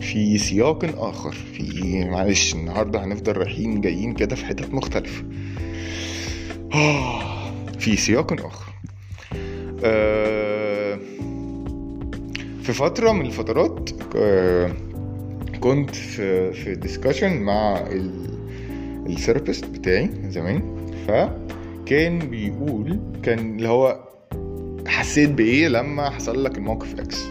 في 0.00 0.38
سياق 0.38 0.84
آخر. 0.98 1.32
في 1.32 2.04
معلش 2.04 2.54
النهارده 2.54 3.04
هنفضل 3.04 3.36
رايحين 3.36 3.80
جايين 3.80 4.12
كده 4.14 4.36
في 4.36 4.44
حتت 4.46 4.74
مختلفة. 4.74 5.24
آه 6.74 7.20
في 7.78 7.96
سياق 7.96 8.32
آخر. 8.46 8.72
آه 9.84 10.98
في 12.62 12.72
فترة 12.72 13.12
من 13.12 13.26
الفترات 13.26 13.90
آه 14.16 14.72
كنت 15.60 15.94
في 15.94 16.52
في 16.52 16.74
discussion 16.74 17.40
مع 17.42 17.84
ال 19.06 19.12
therapist 19.12 19.64
بتاعي 19.64 20.10
زمان. 20.28 20.62
فكان 21.08 22.18
بيقول 22.18 23.00
كان 23.22 23.38
اللي 23.56 23.68
هو 23.68 24.00
حسيت 24.86 25.30
بإيه 25.30 25.68
لما 25.68 26.10
حصل 26.10 26.44
لك 26.44 26.58
الموقف 26.58 27.00
X 27.00 27.24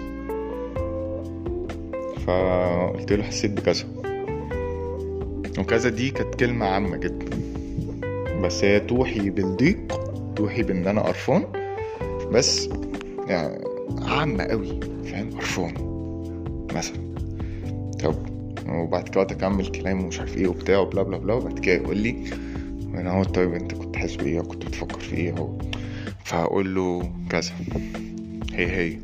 فقلت 2.29 3.13
له 3.13 3.23
حسيت 3.23 3.51
بكذا. 3.51 3.85
وكذا 5.59 5.89
دي 5.89 6.09
كانت 6.11 6.35
كلمة 6.35 6.65
عامة 6.65 6.97
جدا. 6.97 7.29
بس 8.41 8.63
هي 8.63 8.79
توحي 8.79 9.29
بالضيق 9.29 9.77
توحي 10.35 10.63
بإن 10.63 10.87
أنا 10.87 11.01
قرفان. 11.01 11.43
بس 12.31 12.69
يعني 13.27 13.63
عامة 14.01 14.43
قوي 14.43 14.79
فاهم؟ 15.03 15.29
قرفان 15.29 15.73
مثلا. 16.75 16.97
طب 18.03 18.15
وبعد 18.69 19.09
كده 19.09 19.23
تكمل 19.23 19.67
كلام 19.67 20.03
ومش 20.03 20.19
عارف 20.19 20.37
إيه 20.37 20.47
وبتاع 20.47 20.77
وبلا 20.77 21.03
بلا 21.03 21.17
بلا. 21.17 21.33
وبعد 21.33 21.59
كده 21.59 21.75
يقول 21.75 21.97
لي 21.97 22.15
أنا 22.93 23.11
هو 23.11 23.23
طيب 23.23 23.53
أنت 23.53 23.73
كنت 23.73 23.95
حاسس 23.95 24.15
بإيه 24.15 24.39
وكنت 24.39 24.65
بتفكر 24.65 24.99
في 24.99 25.15
إيه 25.15 25.57
فهقول 26.23 26.75
له 26.75 27.11
كذا. 27.29 27.51
هي 28.53 28.67
هي 28.67 28.97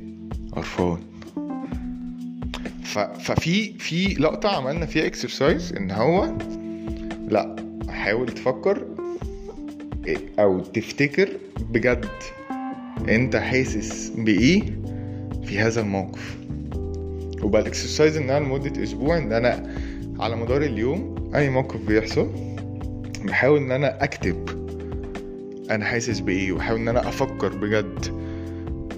قرفان. 0.51 1.14
ففي 3.00 3.74
في 3.80 4.14
لقطة 4.14 4.50
عملنا 4.50 4.86
فيها 4.86 5.06
exercise 5.06 5.74
إن 5.74 5.92
هو 5.92 6.38
لا 7.30 7.56
حاول 7.90 8.28
تفكر 8.30 8.86
أو 10.40 10.60
تفتكر 10.60 11.30
بجد 11.70 12.06
أنت 13.10 13.36
حاسس 13.36 14.10
بإيه 14.10 14.62
في 15.46 15.60
هذا 15.60 15.82
الموقف. 15.82 16.38
وبقى 17.44 17.62
ال 17.62 17.68
exercise 17.68 18.18
ان 18.18 18.30
أنا 18.30 18.46
لمدة 18.46 18.84
أسبوع 18.84 19.18
إن 19.18 19.34
أنا 19.34 19.75
على 20.20 20.36
مدار 20.36 20.62
اليوم 20.62 21.32
أي 21.36 21.50
موقف 21.50 21.80
بيحصل 21.88 22.30
بحاول 23.25 23.58
إن 23.60 23.72
أنا 23.72 24.04
أكتب 24.04 24.50
أنا 25.72 25.86
حاسس 25.86 26.20
بإيه 26.20 26.52
واحاول 26.52 26.80
إن 26.80 26.88
أنا 26.88 27.08
أفكر 27.10 27.56
بجد 27.58 28.14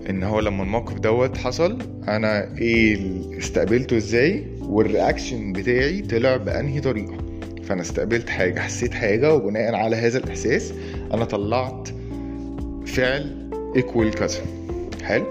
إن 0.09 0.23
هو 0.23 0.39
لما 0.39 0.63
الموقف 0.63 0.99
دوت 0.99 1.37
حصل 1.37 1.77
أنا 2.07 2.57
إيه 2.57 2.97
استقبلته 3.37 3.97
إزاي 3.97 4.43
وال 4.61 4.80
reaction 4.80 5.53
بتاعي 5.53 6.01
طلع 6.01 6.37
بأنهي 6.37 6.81
طريقة. 6.81 7.17
فأنا 7.63 7.81
استقبلت 7.81 8.29
حاجة 8.29 8.59
حسيت 8.59 8.93
حاجة 8.93 9.33
وبناء 9.35 9.75
على 9.75 9.95
هذا 9.95 10.17
الإحساس 10.17 10.73
أنا 11.13 11.25
طلعت 11.25 11.89
فعل 12.85 13.49
equal 13.75 14.11
كذا 14.11 14.39
حلو؟ 15.03 15.25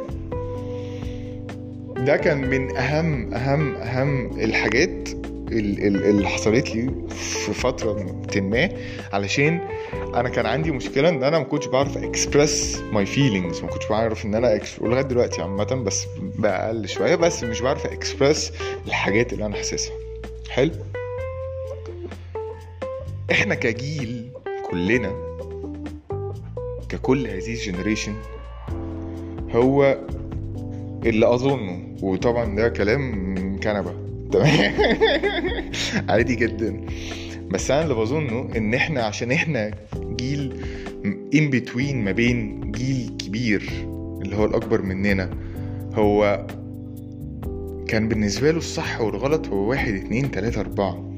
ده 1.97 2.17
كان 2.17 2.51
من 2.51 2.77
أهم 2.77 3.35
أهم 3.35 3.75
أهم 3.75 4.41
الحاجات 4.41 5.09
اللي 5.53 6.29
حصلت 6.29 6.75
لي 6.77 6.91
في 7.09 7.53
فترة 7.53 8.23
ما 8.41 8.69
علشان 9.13 9.61
أنا 9.93 10.29
كان 10.29 10.47
عندي 10.47 10.71
مشكلة 10.71 11.09
ان 11.09 11.25
أنا 11.25 11.39
ما 11.39 11.45
كنتش 11.45 11.67
بعرف 11.67 11.99
express 11.99 12.83
my 12.93 13.07
feelings 13.07 13.61
ما 13.63 13.69
كنتش 13.69 13.87
بعرف 13.89 14.25
ان 14.25 14.35
أنا 14.35 14.55
إكس 14.57 14.79
ولغاية 14.79 15.03
دلوقتي 15.03 15.43
عامة 15.43 15.65
بس 15.65 16.07
بقل 16.39 16.89
شوية 16.89 17.15
بس 17.15 17.45
مش 17.45 17.61
بعرف 17.61 17.87
اكسبرس 17.87 18.53
الحاجات 18.87 19.33
اللي 19.33 19.47
أنا 19.47 19.57
حاسسها. 19.57 19.93
حلو؟ 20.51 20.73
إحنا 23.31 23.55
كجيل 23.55 24.31
كلنا 24.71 25.13
ككل 26.89 27.27
هذه 27.27 27.53
ال 27.55 27.60
generation 27.60 28.15
هو 29.55 29.99
اللي 31.07 31.35
أظنه 31.35 31.97
وطبعا 32.03 32.57
ده 32.57 32.69
كلام 32.69 33.37
كنبة. 33.63 33.95
تمام؟ 34.33 34.75
عادي 36.09 36.35
جدا. 36.35 36.87
بس 37.51 37.71
أنا 37.71 37.83
اللي 37.83 37.95
بظنه 37.95 38.49
إن 38.57 38.75
إحنا 38.75 39.03
عشان 39.03 39.33
إحنا 39.33 39.71
جيل 39.97 40.55
ان 41.35 41.51
بتوين 41.51 42.05
ما 42.05 42.13
بين 42.13 42.61
جيل 42.73 43.11
كبير 43.19 43.71
اللي 44.23 44.37
هو 44.37 44.45
الأكبر 44.45 44.83
مننا 44.83 45.31
هو 45.95 46.47
كان 47.89 48.09
بالنسبة 48.09 48.51
له 48.51 48.59
الصح 48.59 49.01
والغلط 49.01 49.49
هو 49.49 49.69
واحد 49.71 49.95
اتنين 49.95 50.31
تلاتة 50.31 50.61
أربعة. 50.61 51.13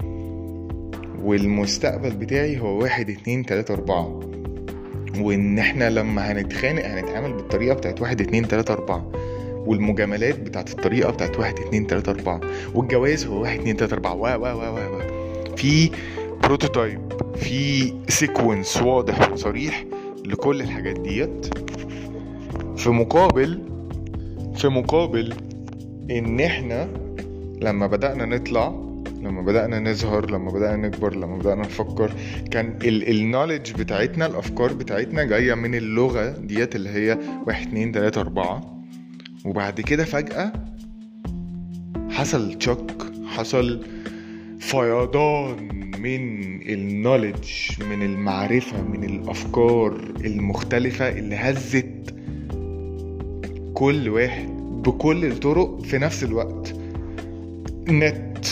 والمستقبل 1.22 2.10
بتاعي 2.10 2.60
هو 2.60 2.78
واحد 2.82 3.10
اتنين 3.10 3.46
تلاتة 3.46 3.74
أربعة. 3.74 4.20
وإن 5.20 5.58
إحنا 5.58 5.90
لما 5.90 6.32
هنتخانق 6.32 6.84
هنتعامل 6.86 7.32
بالطريقة 7.32 7.74
بتاعت 7.74 8.00
واحد 8.00 8.20
اتنين 8.20 8.48
تلاتة 8.48 8.72
أربعة. 8.72 9.12
والمجاملات 9.66 10.40
بتاعت 10.40 10.70
الطريقة 10.70 11.10
بتاعت 11.10 11.38
واحد 11.38 11.54
اتنين 11.58 11.86
تلاتة 11.86 12.10
أربعة. 12.10 12.40
والجواز 12.74 13.26
هو 13.26 13.42
واحد 13.42 13.58
اتنين 13.58 13.76
تلاتة 13.76 13.94
أربعة. 13.94 14.14
وا 14.14 14.34
وا 14.36 14.52
وا 14.52 14.68
وا 14.88 15.02
في 15.56 15.90
prototype. 16.48 17.00
في 17.36 17.92
sequence 18.08 18.82
واضح 18.82 19.32
وصريح 19.32 19.84
لكل 20.24 20.60
الحاجات 20.60 21.00
ديت. 21.00 21.46
في 22.76 22.90
مقابل 22.90 23.62
في 24.56 24.68
مقابل 24.68 25.34
إن 26.10 26.40
إحنا 26.40 26.88
لما 27.62 27.86
بدأنا 27.86 28.24
نطلع 28.24 28.68
لما 29.22 29.42
بدأنا 29.42 29.90
نظهر 29.90 30.30
لما 30.30 30.50
بدأنا 30.50 30.88
نكبر 30.88 31.16
لما 31.16 31.38
بدأنا 31.38 31.62
نفكر 31.62 32.12
كان 32.50 32.78
ال 32.84 32.93
knowledge 32.93 33.72
بتاعتنا 33.72 34.26
الأفكار 34.26 34.72
بتاعتنا 34.72 35.24
جاية 35.24 35.54
من 35.54 35.74
اللغة 35.74 36.28
ديت 36.30 36.76
اللي 36.76 36.90
هي 36.90 37.18
واحد 37.46 37.66
اتنين 37.66 37.92
تلاتة 37.92 38.20
أربعة. 38.20 38.82
وبعد 39.44 39.80
كده 39.80 40.04
فجأة 40.04 40.52
حصل 42.10 42.54
تشوك 42.54 42.90
حصل 43.26 43.86
فيضان. 44.60 45.77
من 46.02 46.42
النولج 46.68 47.72
من 47.90 48.02
المعرفة 48.02 48.82
من 48.82 49.04
الأفكار 49.04 50.00
المختلفة 50.24 51.08
اللي 51.08 51.36
هزت 51.36 52.14
كل 53.74 54.08
واحد 54.08 54.48
بكل 54.86 55.24
الطرق 55.24 55.80
في 55.82 55.98
نفس 55.98 56.24
الوقت. 56.24 56.74
نت 57.88 58.46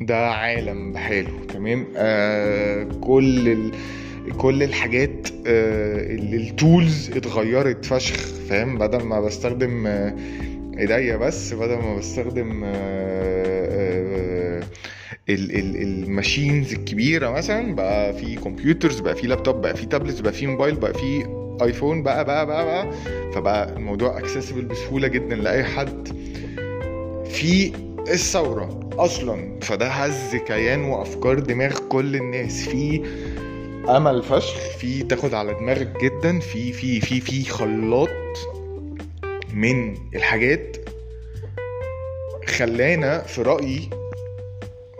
ده 0.00 0.30
عالم 0.30 0.92
بحاله 0.92 1.30
تمام؟ 1.48 1.86
آه 1.96 2.84
كل 3.00 3.48
ال... 3.48 3.70
كل 4.38 4.62
الحاجات 4.62 5.28
آه 5.46 6.14
ال 6.14 6.30
tools 6.30 7.10
اتغيرت 7.16 7.84
فشخ 7.84 8.16
فاهم؟ 8.48 8.78
بدل 8.78 9.02
ما 9.04 9.20
بستخدم 9.20 9.86
آه 9.86 10.14
إيديا 10.78 11.16
بس 11.16 11.52
بدل 11.54 11.74
ما 11.76 11.96
بستخدم 11.96 12.60
آه 12.64 13.53
ال 15.28 15.44
machines 15.44 16.72
الكبيرة 16.72 17.30
مثلا 17.30 17.74
بقى 17.74 18.14
في 18.14 18.34
computers 18.36 19.00
بقى 19.00 19.14
في 19.16 19.26
لابتوب 19.26 19.56
بقى 19.60 19.76
في 19.76 19.86
tablets 19.86 20.20
بقى 20.20 20.32
في 20.32 20.46
موبايل 20.46 20.74
بقى 20.74 20.94
في 20.94 21.26
iPhone 21.62 22.02
بقى 22.02 22.24
بقى 22.24 22.46
بقى 22.46 22.64
بقى. 22.64 22.92
فبقى 23.32 23.76
الموضوع 23.76 24.18
accessible 24.18 24.64
بسهولة 24.64 25.08
جدا 25.08 25.36
لأي 25.36 25.64
حد. 25.64 26.08
في 27.24 27.72
الثورة 28.08 28.90
أصلا 28.98 29.60
فده 29.60 29.88
هز 29.88 30.36
كيان 30.36 30.80
وأفكار 30.84 31.38
دماغ 31.38 31.78
كل 31.88 32.16
الناس. 32.16 32.68
في 32.68 33.02
أمل 33.88 34.22
فشخ 34.22 34.56
في 34.78 35.02
تاخد 35.02 35.34
على 35.34 35.54
دماغك 35.54 35.92
جدا. 36.02 36.40
في 36.40 36.72
في 36.72 37.00
في 37.00 37.20
في 37.20 37.44
خلاط 37.50 38.08
من 39.54 39.94
الحاجات 40.14 40.76
خلانا 42.46 43.22
في 43.22 43.42
رأيي 43.42 43.90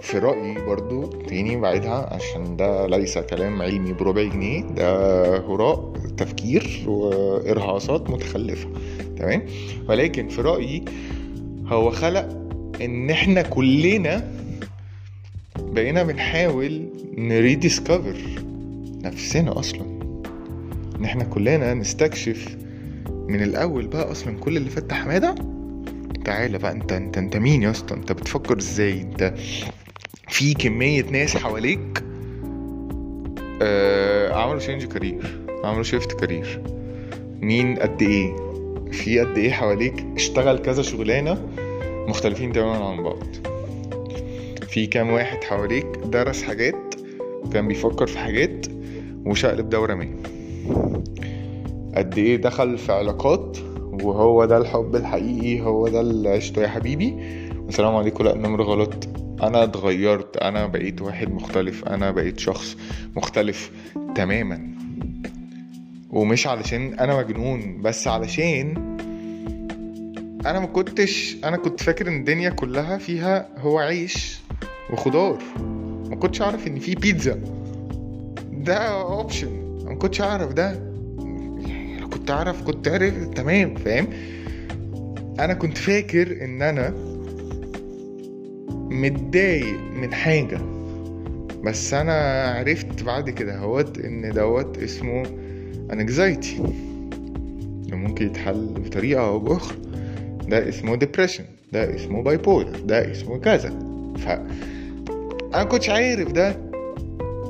في 0.04 0.18
رأيي 0.18 0.54
برضو 0.66 1.06
تاني 1.06 1.56
بعيدها 1.56 2.14
عشان 2.14 2.56
ده 2.56 2.86
ليس 2.86 3.18
كلام 3.18 3.62
علمي 3.62 3.92
بربع 3.92 4.22
جنيه 4.22 4.62
ده 4.62 5.36
هراء 5.38 5.92
تفكير 6.16 6.84
وإرهاصات 6.86 8.10
متخلفة 8.10 8.68
تمام؟ 9.18 9.42
ولكن 9.88 10.28
في 10.28 10.40
رأيي 10.40 10.84
هو 11.66 11.90
خلق 11.90 12.28
إن 12.80 13.10
إحنا 13.10 13.42
كلنا 13.42 14.30
بقينا 15.58 16.02
بنحاول 16.02 16.82
ن 17.18 17.27
rediscover 17.27 18.16
نفسنا 19.04 19.58
أصلا. 19.58 19.82
إن 20.98 21.04
إحنا 21.04 21.24
كلنا 21.24 21.74
نستكشف 21.74 22.56
من 23.28 23.42
الأول 23.42 23.86
بقى 23.86 24.10
أصلا 24.10 24.38
كل 24.38 24.56
اللي 24.56 24.70
فات 24.70 24.92
حمادة؟ 24.92 25.34
تعالى 26.24 26.58
بقى 26.58 26.72
أنت 26.72 26.92
أنت 26.92 27.18
أنت 27.18 27.36
مين 27.36 27.62
يا 27.62 27.70
أسطى؟ 27.70 27.94
أنت 27.94 28.12
بتفكر 28.12 28.58
إزاي؟ 28.58 29.00
أنت 29.00 29.34
في 30.28 30.54
كمية 30.54 31.04
ناس 31.10 31.36
حواليك 31.36 32.04
آه 33.62 34.32
عملوا 34.32 34.58
change 34.60 34.84
career 34.84 35.44
عملوا 35.64 35.82
shift 35.82 36.12
career. 36.12 36.62
مين 37.40 37.76
قد 37.78 38.02
إيه؟ 38.02 38.36
في 38.92 39.20
قد 39.20 39.38
إيه 39.38 39.50
حواليك 39.50 40.06
اشتغل 40.16 40.58
كذا 40.58 40.82
شغلانة 40.82 41.48
مختلفين 42.08 42.52
تماما 42.52 42.84
عن 42.84 43.02
بعض. 43.02 43.22
في 44.68 44.86
كام 44.86 45.10
واحد 45.10 45.44
حواليك 45.44 45.86
درس 46.04 46.42
حاجات 46.42 46.94
وكان 47.44 47.68
بيفكر 47.68 48.06
في 48.06 48.18
حاجات 48.18 48.66
وشقلب 49.26 49.68
دورة 49.68 49.94
مية 49.94 50.16
قد 51.96 52.18
إيه 52.18 52.36
دخل 52.36 52.78
في 52.78 52.92
علاقات 52.92 53.58
وهو 54.02 54.44
ده 54.44 54.58
الحب 54.58 54.96
الحقيقي 54.96 55.60
هو 55.60 55.88
ده 55.88 56.00
اللي 56.00 56.28
عشته 56.28 56.62
يا 56.62 56.68
حبيبي. 56.68 57.14
السلام 57.68 57.96
عليكم 57.96 58.24
لا 58.24 58.32
النمر 58.34 58.62
غلط. 58.62 59.08
أنا 59.44 59.64
اتغيرت 59.64 60.36
أنا 60.36 60.66
بقيت 60.66 61.02
واحد 61.02 61.32
مختلف 61.32 61.84
أنا 61.84 62.10
بقيت 62.10 62.38
شخص 62.38 62.76
مختلف 63.16 63.70
تماما. 64.14 64.74
ومش 66.10 66.46
علشان 66.46 66.94
أنا 66.98 67.18
مجنون 67.18 67.82
بس 67.82 68.08
علشان 68.08 68.74
أنا 70.46 70.60
ما 70.60 70.66
كنتش 70.66 71.36
أنا 71.44 71.56
كنت 71.56 71.82
فاكر 71.82 72.08
إن 72.08 72.16
الدنيا 72.16 72.50
كلها 72.50 72.98
فيها 72.98 73.48
هو 73.58 73.78
عيش 73.78 74.38
وخضار. 74.90 75.38
ما 76.08 76.16
كنتش 76.16 76.42
أعرف 76.42 76.66
إن 76.66 76.78
في 76.78 76.94
بيتزا. 76.94 77.40
ده 78.52 78.76
اوبشن 78.76 79.80
ما 79.84 79.94
كنتش 79.94 80.20
أعرف 80.20 80.52
ده. 80.52 80.94
كنت 82.12 82.30
أعرف 82.30 82.62
كنت 82.62 82.88
عارف 82.88 83.28
تمام 83.28 83.74
فاهم؟ 83.74 84.08
أنا 85.40 85.54
كنت 85.54 85.78
فاكر 85.78 86.44
إن 86.44 86.62
أنا 86.62 87.13
متضايق 88.94 89.80
من 89.96 90.14
حاجة. 90.14 90.58
بس 91.64 91.94
أنا 91.94 92.44
عرفت 92.48 93.02
بعد 93.02 93.30
كده 93.30 93.58
هوت 93.58 93.98
إن 93.98 94.30
دوت 94.30 94.78
اسمه 94.78 95.22
anxiety 95.92 96.62
ممكن 97.92 98.26
يتحل 98.26 98.66
بطريقة 98.66 99.26
أو 99.26 99.38
بأخرى. 99.38 99.76
ده 100.48 100.68
اسمه 100.68 100.94
depression 100.96 101.44
ده 101.72 101.94
اسمه 101.94 102.22
bipolar 102.22 102.80
ده 102.84 103.10
اسمه 103.10 103.38
كذا. 103.38 103.70
ف 104.18 104.28
أنا 105.54 105.64
كنتش 105.64 105.88
عارف 105.90 106.32
ده 106.32 106.56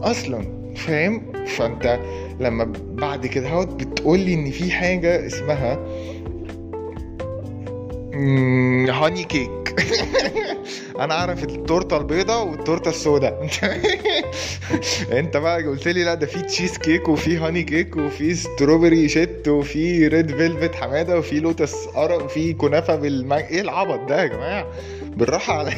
أصلا 0.03 0.45
فاهم؟ 0.77 1.33
فأنت 1.47 2.01
لما 2.41 2.73
بعد 2.95 3.27
كده 3.27 3.49
هوت 3.49 3.85
بتقول 3.85 4.21
لي 4.21 4.35
إن 4.35 4.51
في 4.51 4.71
حاجة 4.71 5.27
اسمها 5.27 5.79
honey 8.93 9.25
cake 9.25 9.75
أنا 11.01 11.15
أعرف 11.15 11.45
التورتة 11.45 11.97
البيضاء 11.97 12.47
والتورتة 12.47 12.89
السوداء. 12.89 13.49
أنت 15.19 15.37
بقى 15.37 15.63
قلت 15.63 15.89
لي 15.89 16.05
لا 16.05 16.15
ده 16.15 16.27
في 16.27 16.43
تشيز 16.43 16.79
كيك 16.79 17.09
وفي 17.09 17.37
honey 17.37 17.63
cake 17.63 17.97
وفي 17.97 18.35
strawberry 18.35 19.09
shit 19.09 19.49
وفي 19.49 20.09
red 20.09 20.31
velvet 20.37 20.75
حمادة 20.75 21.19
وفي 21.19 21.41
لوتس 21.41 21.75
قرا 21.87 22.15
وفي 22.23 22.53
كنافة 22.53 22.97
بالمانجا 22.97 23.45
إيه 23.51 23.61
العبط 23.61 24.09
ده 24.09 24.23
يا 24.23 24.27
جماعة؟ 24.27 24.67
بالراحة 25.17 25.55
عليا. 25.59 25.75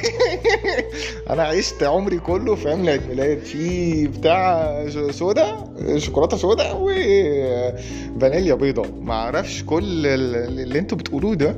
أنا 1.31 1.43
عشت 1.43 1.83
عمري 1.83 2.19
كله 2.19 2.55
في 2.55 2.69
عيد 2.69 3.01
ميلاد. 3.09 3.39
في 3.39 4.07
بتاع 4.07 4.75
سودا 5.11 5.57
شوكولاتة 5.97 6.37
سودا 6.37 6.73
وفانيليا 6.73 8.55
بيضة. 8.55 8.87
ما 9.03 9.15
أعرفش 9.15 9.63
كل 9.63 10.07
اللي 10.07 10.79
أنتوا 10.79 10.99
بتقولوه 10.99 11.35
ده 11.35 11.57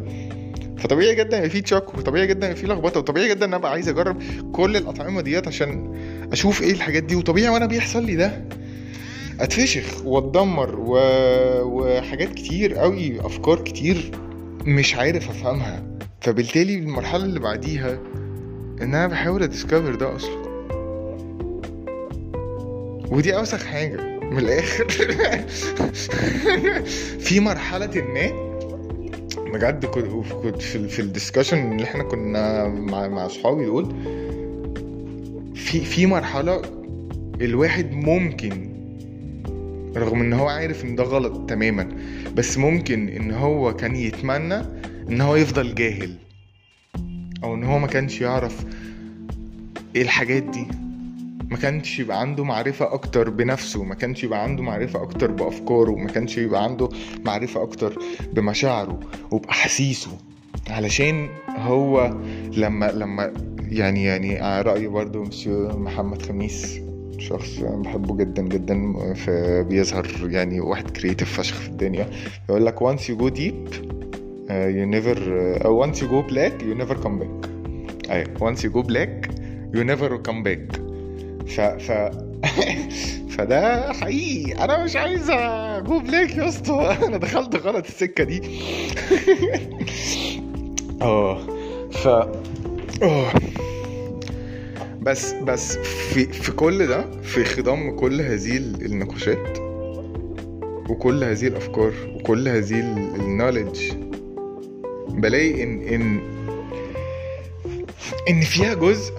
فطبيعي 0.79 1.15
جدا 1.15 1.37
يبقى 1.37 1.51
في 1.51 1.61
تشك 1.61 1.99
وطبيعي 1.99 2.27
جدا 2.27 2.47
يبقى 2.47 2.57
في 2.61 2.67
لخبطة 2.67 3.01
وطبيعي 3.01 3.29
جدا 3.29 3.39
ان 3.45 3.45
أنا 3.45 3.57
ابقى 3.57 3.71
عايز 3.71 3.89
اجرب 3.89 4.23
كل 4.53 4.77
الأطعمة 4.77 5.21
ديت 5.21 5.49
عشان 5.49 5.95
أشوف 6.33 6.63
إيه 6.63 6.73
الحاجات 6.73 7.03
دي 7.03 7.17
وطبيعي 7.17 7.49
وأنا 7.49 7.67
بيحصل 7.67 8.05
لي 8.05 8.17
ده. 8.17 8.45
اتفشخ 9.41 10.05
واتدمر 10.07 10.75
و... 10.79 10.99
وحاجات 11.63 12.35
كتير 12.35 12.75
قوي 12.75 13.21
افكار 13.21 13.61
كتير 13.61 14.11
مش 14.65 14.95
عارف 14.95 15.31
افهمها. 15.31 15.83
فبالتالي 16.21 16.75
المرحلة 16.75 17.25
اللي 17.25 17.41
بعديها 17.41 17.93
ان 18.83 18.95
أنا 18.95 19.07
بحاول 19.07 19.43
اديسكفر 19.43 19.95
ده 19.95 20.17
أصلا. 20.17 20.49
ودي 23.11 23.37
اوسخ 23.37 23.65
حاجة 23.65 24.01
من 24.31 24.39
الآخر. 24.39 24.89
في 27.27 27.41
مرحلة 27.41 28.03
ما 28.03 28.48
بجد 29.53 29.85
كنت 29.87 30.63
في 30.63 30.89
في 30.89 31.03
الديسكشن 31.03 31.73
اللي 31.73 31.85
إحنا 31.85 32.03
كنا 32.03 32.69
مع 32.69 33.09
مع 33.09 33.27
أصحابي 33.27 33.65
دول 33.65 33.95
في 35.55 35.81
في 35.81 36.07
مرحلة 36.07 36.63
الواحد 37.41 37.93
ممكن 37.93 38.69
رغم 39.97 40.21
إن 40.21 40.33
هو 40.33 40.49
عارف 40.49 40.85
إن 40.85 40.97
ده 40.97 41.05
غلط 41.05 41.51
تماما 41.51 41.89
بس 42.37 42.59
ممكن 42.59 43.09
إن 43.09 43.31
هو 43.31 43.77
كان 43.77 43.97
يتمنى 43.97 44.63
إن 45.11 45.21
هو 45.21 45.37
يفضل 45.37 45.75
جاهل 45.75 46.15
أو 47.45 47.55
إن 47.55 47.65
هو 47.65 47.79
ما 47.79 47.87
كانش 47.87 48.21
يعرف 48.21 48.65
إيه 49.97 50.03
الحاجات 50.03 50.43
دي. 50.43 50.67
ما 51.51 51.57
كانش 51.57 51.99
يبقى 51.99 52.21
عنده 52.21 52.45
معرفة 52.45 52.93
أكتر 52.95 53.31
بنفسه 53.31 53.85
ما 53.85 53.95
كانش 53.95 54.25
يبقى 54.25 54.43
عنده 54.43 54.63
معرفة 54.63 55.03
أكتر 55.03 55.31
بأفكاره 55.31 55.91
ما 55.91 56.07
كانش 56.07 56.39
يبقى 56.39 56.65
عنده 56.65 56.89
معرفة 57.25 57.63
أكتر 57.63 57.99
بمشاعره 58.33 59.01
وبأحاسيسه. 59.31 60.11
علشان 60.71 61.29
هو 61.49 62.17
لما 62.57 62.93
لما 62.93 63.33
يعني 63.69 64.05
يعني 64.05 64.63
رأيي 64.63 64.89
برضو 64.89 65.23
مسيو 65.23 65.69
محمد 65.79 66.23
خميس 66.23 66.81
شخص 67.19 67.59
بحبه 67.61 68.17
جدا 68.17 68.43
جدا 68.43 68.95
في 69.15 69.65
بيظهر 69.69 70.07
يعني 70.23 70.61
واحد 70.61 70.91
creative 70.91 71.41
فشخ 71.41 71.57
في 71.61 71.69
الدنيا. 71.69 72.09
يقول 72.49 72.67
لك 72.67 72.79
once 72.79 73.01
you 73.01 73.15
go 73.21 73.31
deep 73.37 73.75
uh, 73.75 74.69
you 74.77 74.87
never 74.97 75.17
uh, 75.17 75.87
once 75.87 76.01
you 76.01 76.07
go 76.09 76.23
black 76.33 76.63
you 76.63 76.75
never 76.83 76.95
come 77.05 77.19
back. 77.23 77.49
أيوه. 78.11 78.35
Once 78.41 78.59
you 78.59 78.71
go 78.71 78.83
black 78.83 79.29
you 79.75 79.85
never 79.85 80.19
come 80.29 80.43
back. 80.45 80.88
ف 81.49 81.61
ف 81.61 81.93
فده 83.39 83.93
حقيقي. 83.93 84.65
أنا 84.65 84.85
مش 84.85 84.97
عايز 84.97 85.31
ا 85.31 85.54
go 85.54 85.99
black 85.99 86.37
يا 86.37 86.49
أسطى. 86.49 86.97
أنا 87.07 87.17
دخلت 87.17 87.57
غلط 87.57 87.87
السكة 87.87 88.25
دي. 88.25 88.43
آه. 91.03 91.47
ف 91.91 92.07
آه. 93.03 93.33
بس 95.01 95.33
بس 95.33 95.77
في 95.77 96.25
في 96.33 96.53
كل 96.53 96.87
ده 96.87 97.21
في 97.23 97.45
خضم 97.45 97.97
كل 97.97 98.21
هذه 98.21 98.57
النقاشات 98.57 99.59
وكل 100.89 101.25
هذه 101.25 101.47
الأفكار 101.47 101.93
وكل 102.15 102.49
هذه 102.49 102.81
ال 103.15 103.23
knowledge 103.23 103.93
بلاقي 105.09 105.63
إن 105.63 105.83
إن 105.83 106.21
إن 108.31 108.41
فيها 108.41 108.75
جزء 108.75 109.13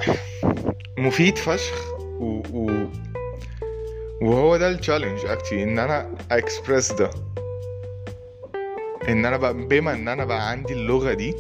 مفيد 0.98 1.38
فشخ 1.38 1.88
و, 2.19 2.41
و 2.53 2.88
وهو 4.21 4.58
ده 4.58 4.69
ال 4.69 4.75
challenge 4.75 5.25
actually 5.25 5.63
إن 5.63 5.79
أنا 5.79 6.15
اكسبرس 6.32 6.91
ده. 6.91 7.10
إن 9.10 9.25
أنا 9.25 9.38
بقى 9.38 9.53
بما 9.53 9.93
إن 9.93 10.08
أنا 10.08 10.25
بقى 10.25 10.49
عندي 10.49 10.73
اللغة 10.73 11.13
دي 11.13 11.34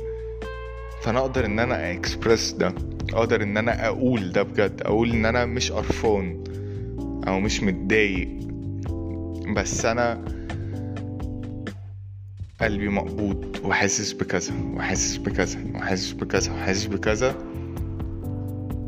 فأنا 1.01 1.19
أقدر 1.19 1.45
إن 1.45 1.59
أنا 1.59 1.91
اكسبرس 1.91 2.51
ده. 2.51 2.73
أقدر 3.13 3.43
إن 3.43 3.57
أنا 3.57 3.87
أقول 3.87 4.31
ده 4.31 4.43
بجد. 4.43 4.81
أقول 4.85 5.11
إن 5.11 5.25
أنا 5.25 5.45
مش 5.45 5.71
قرفان 5.71 6.43
أو 7.27 7.39
مش 7.39 7.63
متضايق. 7.63 8.29
بس 9.55 9.85
أنا 9.85 10.25
قلبي 12.61 12.89
مقبوض 12.89 13.59
وحاسس 13.63 14.13
بكذا 14.13 14.53
وحاسس 14.75 15.17
بكذا 15.17 15.59
وحاسس 15.75 16.11
بكذا 16.11 16.51
وحاسس 16.53 16.85
بكذا. 16.85 17.35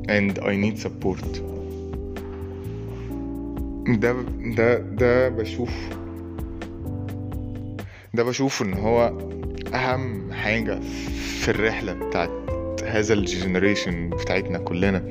And 0.10 0.40
I 0.40 0.56
need 0.66 0.78
support. 0.88 1.42
ده 4.00 4.16
ده 4.56 4.78
ده 4.80 5.30
بشوف 5.30 5.70
ده 8.14 8.24
بشوف 8.24 8.62
إن 8.62 8.74
هو 8.74 9.18
أهم 9.74 10.34
حاجة 10.34 10.80
في 11.40 11.50
الرحلة 11.52 11.94
بتاعت 11.94 12.30
هذا 12.84 13.14
الجنريشن 13.14 14.10
بتاعتنا 14.10 14.58
كلنا. 14.58 15.04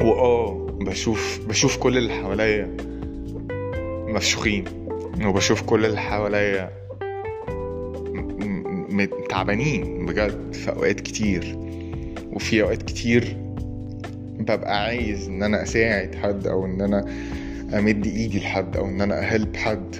واه 0.00 0.66
بشوف 0.80 1.40
بشوف 1.48 1.76
كل 1.76 1.98
اللي 1.98 2.12
حواليا 2.12 2.76
مفشوخين 4.08 4.64
وبشوف 5.24 5.62
كل 5.62 5.84
اللي 5.86 6.00
حواليا 6.00 6.70
تعبانين 9.28 10.06
بجد 10.06 10.52
في 10.52 10.70
أوقات 10.70 11.00
كتير. 11.00 11.58
وفي 12.32 12.62
أوقات 12.62 12.82
كتير 12.82 13.36
ببقى 14.38 14.84
عايز 14.84 15.28
إن 15.28 15.42
أنا 15.42 15.62
أساعد 15.62 16.14
حد 16.14 16.46
أو 16.46 16.66
إن 16.66 16.80
أنا 16.80 17.04
امد 17.74 18.06
ايدي 18.06 18.38
لحد 18.38 18.76
أو 18.76 18.86
ان 18.86 19.00
أنا 19.00 19.18
اهلب 19.18 19.56
حد. 19.56 19.96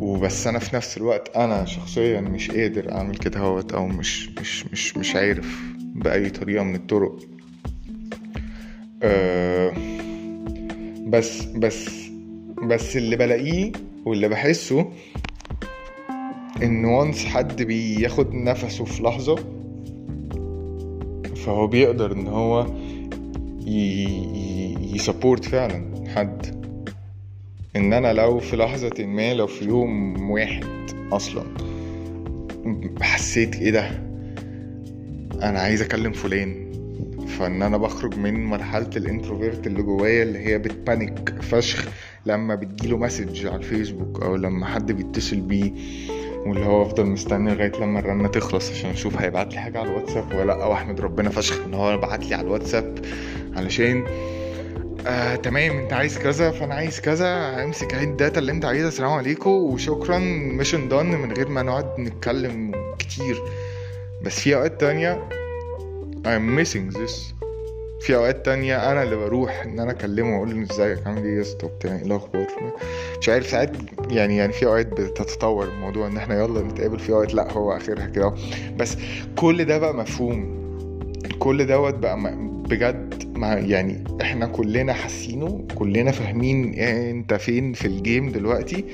وبس 0.00 0.46
أنا 0.46 0.58
في 0.58 0.76
نفس 0.76 0.96
الوقت 0.96 1.36
أنا 1.36 1.64
شخصيا 1.64 2.20
مش 2.20 2.50
قادر 2.50 2.92
اعمل 2.92 3.16
كده 3.16 3.40
هوت 3.40 3.72
أو 3.72 3.86
مش 3.86 4.28
مش 4.40 4.66
مش 4.66 4.96
مش 4.96 5.16
عارف 5.16 5.60
بأي 5.94 6.30
طريقة 6.30 6.64
من 6.64 6.74
الطرق. 6.74 7.18
أه 9.02 9.72
بس 11.06 11.44
بس 11.44 11.90
بس 12.62 12.96
اللي 12.96 13.16
بلاقيه 13.16 13.72
واللي 14.04 14.28
بحسه 14.28 14.90
ان 16.62 16.84
وانس 16.84 17.24
حد 17.24 17.62
بياخد 17.62 18.34
نفسه 18.34 18.84
في 18.84 19.02
لحظة 19.02 19.36
فهو 21.36 21.66
بيقدر 21.66 22.12
ان 22.12 22.26
هو 22.26 22.66
ي 24.94 25.00
support 25.00 25.44
فعلا 25.44 26.04
حد. 26.16 26.63
إن 27.76 27.92
أنا 27.92 28.12
لو 28.12 28.38
في 28.38 28.56
لحظة 28.56 29.04
ما 29.06 29.34
لو 29.34 29.46
في 29.46 29.64
يوم 29.64 30.30
واحد 30.30 30.64
أصلا 31.12 31.44
حسيت 33.00 33.56
إيه 33.56 33.70
ده؟ 33.70 33.90
أنا 35.42 35.60
عايز 35.60 35.82
أكلم 35.82 36.12
فلان. 36.12 36.64
فإن 37.38 37.62
أنا 37.62 37.76
بخرج 37.76 38.18
من 38.18 38.44
مرحلة 38.44 38.90
ال 38.96 39.03
introvert 39.03 39.66
اللي 39.66 39.82
جوايا 39.82 40.22
اللي 40.22 40.38
هي 40.38 40.58
بت 40.58 40.82
panic 40.82 41.42
فشخ 41.42 41.88
لما 42.26 42.54
بتجيله 42.54 42.96
message 42.98 43.46
على 43.46 43.56
الفيسبوك 43.56 44.22
أو 44.22 44.36
لما 44.36 44.66
حد 44.66 44.92
بيتصل 44.92 45.40
بيه 45.40 45.72
واللي 46.46 46.66
هو 46.66 46.82
أفضل 46.82 47.06
مستني 47.06 47.54
لغاية 47.54 47.72
لما 47.80 47.98
الرنة 48.00 48.28
تخلص 48.28 48.70
عشان 48.70 48.90
أشوف 48.90 49.16
هيبعت 49.22 49.54
لي 49.54 49.60
حاجة 49.60 49.78
على 49.78 49.88
الواتساب 49.90 50.34
ولا 50.34 50.44
لأ. 50.44 50.64
واحمد 50.64 51.00
ربنا 51.00 51.30
فشخ 51.30 51.64
إن 51.66 51.74
هو 51.74 51.98
بعت 51.98 52.26
لي 52.26 52.34
على 52.34 52.46
الواتساب 52.46 52.98
علشان 53.56 54.04
آه 55.06 55.36
تمام 55.36 55.76
انت 55.78 55.92
عايز 55.92 56.18
كذا 56.18 56.50
فأنا 56.50 56.74
عايز 56.74 57.00
كذا 57.00 57.64
امسك 57.64 57.94
اهي 57.94 58.04
ال 58.04 58.11
data 58.11 58.40
اللي 58.40 58.52
انت 58.52 58.64
عايزها 58.64 58.88
السلام 58.88 59.10
عليكم 59.10 59.50
وشكرا 59.50 60.18
mission 60.18 60.88
done 60.88 61.06
من 61.06 61.32
غير 61.32 61.48
ما 61.48 61.62
نقعد 61.62 62.00
نتكلم 62.00 62.72
كتير. 62.98 63.42
بس 64.22 64.40
في 64.40 64.54
أوقات 64.56 64.80
تانية 64.80 65.28
I'm 66.26 66.58
missing 66.60 66.96
this. 66.98 67.12
في 68.00 68.16
أوقات 68.16 68.44
تانية 68.44 68.92
أنا 68.92 69.02
اللي 69.02 69.16
بروح 69.16 69.62
إن 69.62 69.80
أنا 69.80 69.90
أكلمه 69.90 70.34
وأقول 70.34 70.54
له 70.56 70.62
إزيك 70.70 71.06
عامل 71.06 71.24
إيه 71.24 71.36
يا 71.36 71.40
اسطى؟ 71.40 71.66
بتاع 71.66 71.96
إيه 71.96 72.02
الأخبار؟ 72.02 72.46
مش 73.20 73.28
عارف 73.28 73.46
ساعات 73.46 73.72
يعني 74.10 74.36
يعني 74.36 74.52
في 74.52 74.66
أوقات 74.66 74.86
بتتطور 74.86 75.64
الموضوع 75.68 76.06
إن 76.06 76.16
إحنا 76.16 76.38
يلا 76.38 76.62
نتقابل 76.62 76.98
في 76.98 77.12
أوقات 77.12 77.34
لأ 77.34 77.52
هو 77.52 77.76
آخرها 77.76 78.06
كده. 78.06 78.34
بس 78.76 78.96
كل 79.36 79.64
ده 79.64 79.78
بقى 79.78 79.94
مفهوم. 79.94 80.64
كل 81.38 81.66
دوت 81.66 81.94
بقى 81.94 82.18
بجد 82.70 83.24
مع 83.38 83.54
يعني 83.58 84.04
إحنا 84.20 84.46
كلنا 84.46 84.92
حاسينه 84.92 85.64
كلنا 85.74 86.10
فاهمين 86.10 86.74
أنت 86.74 87.34
فين 87.34 87.72
في 87.72 87.84
الجيم 87.88 88.28
دلوقتي. 88.28 88.84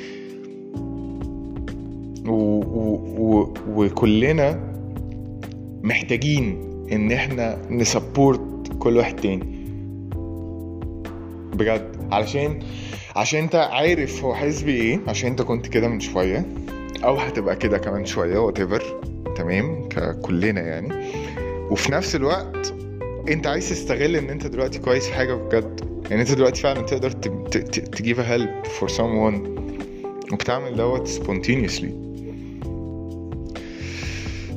و 2.26 2.32
و 2.32 2.94
و 3.18 3.52
وكلنا 3.76 4.60
محتاجين 5.82 6.70
إن 6.92 7.12
إحنا 7.12 7.58
نسبورت 7.70 8.40
كل 8.78 8.96
واحد 8.96 9.16
تاني. 9.16 9.60
بجد. 11.54 11.96
علشان 12.12 12.58
عشان 13.16 13.40
أنت 13.42 13.54
عارف 13.54 14.24
هو 14.24 14.34
حاسس 14.34 14.62
بإيه 14.62 15.00
عشان 15.08 15.30
أنت 15.30 15.42
كنت 15.42 15.66
كده 15.66 15.88
من 15.88 16.00
شوية 16.00 16.46
أو 17.04 17.14
هتبقى 17.16 17.56
كده 17.56 17.78
كمان 17.78 18.04
شوية 18.06 18.38
وات 18.38 18.58
تمام؟ 19.36 19.88
ككلنا 19.88 20.60
يعني. 20.60 20.88
وفي 21.70 21.92
نفس 21.92 22.16
الوقت 22.16 22.74
انت 23.28 23.46
عايز 23.46 23.68
تستغل 23.68 24.16
ان 24.16 24.30
انت 24.30 24.46
دلوقتي 24.46 24.78
كويس 24.78 25.06
في 25.06 25.14
حاجة 25.14 25.34
بجد. 25.34 25.80
يعني 26.10 26.22
انت 26.22 26.32
دلوقتي 26.32 26.62
فعلا 26.62 26.80
تقدر 26.80 27.10
تجيب 27.10 28.20
help 28.20 28.64
for 28.64 28.88
someone. 28.88 29.60
وبتعمل 30.32 30.76
دوت 30.76 31.08
spontaneously. 31.08 31.86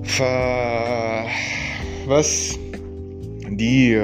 ف 0.03 0.23
بس. 2.09 2.57
دي 3.49 3.99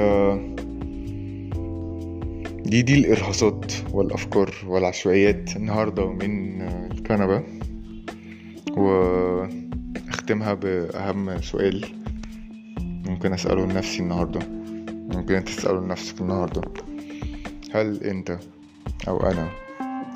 دي 2.64 2.82
دي 2.82 2.94
الإرهاصات 2.94 3.72
والأفكار 3.92 4.54
والعشوائيات 4.66 5.56
النهاردة 5.56 6.06
من 6.06 6.62
الكنبة. 6.62 7.42
وأختمها 8.76 10.54
بأهم 10.54 11.40
سؤال. 11.40 11.99
ممكن 13.20 13.32
أسأله 13.32 13.66
لنفسي 13.66 14.02
النهاردة. 14.02 14.40
ممكن 14.88 15.34
أنت 15.34 15.48
تسأله 15.48 15.80
لنفسك 15.80 16.20
النهاردة. 16.20 16.62
هل 17.72 18.04
أنت 18.04 18.38
أو 19.08 19.20
أنا 19.20 19.48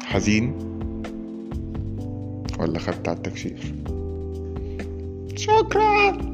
حزين؟ 0.05 0.55
ولا 2.61 2.79
خدت 2.79 3.09
على 3.09 3.17
التكشير 3.17 3.75
شكرا! 5.37 6.34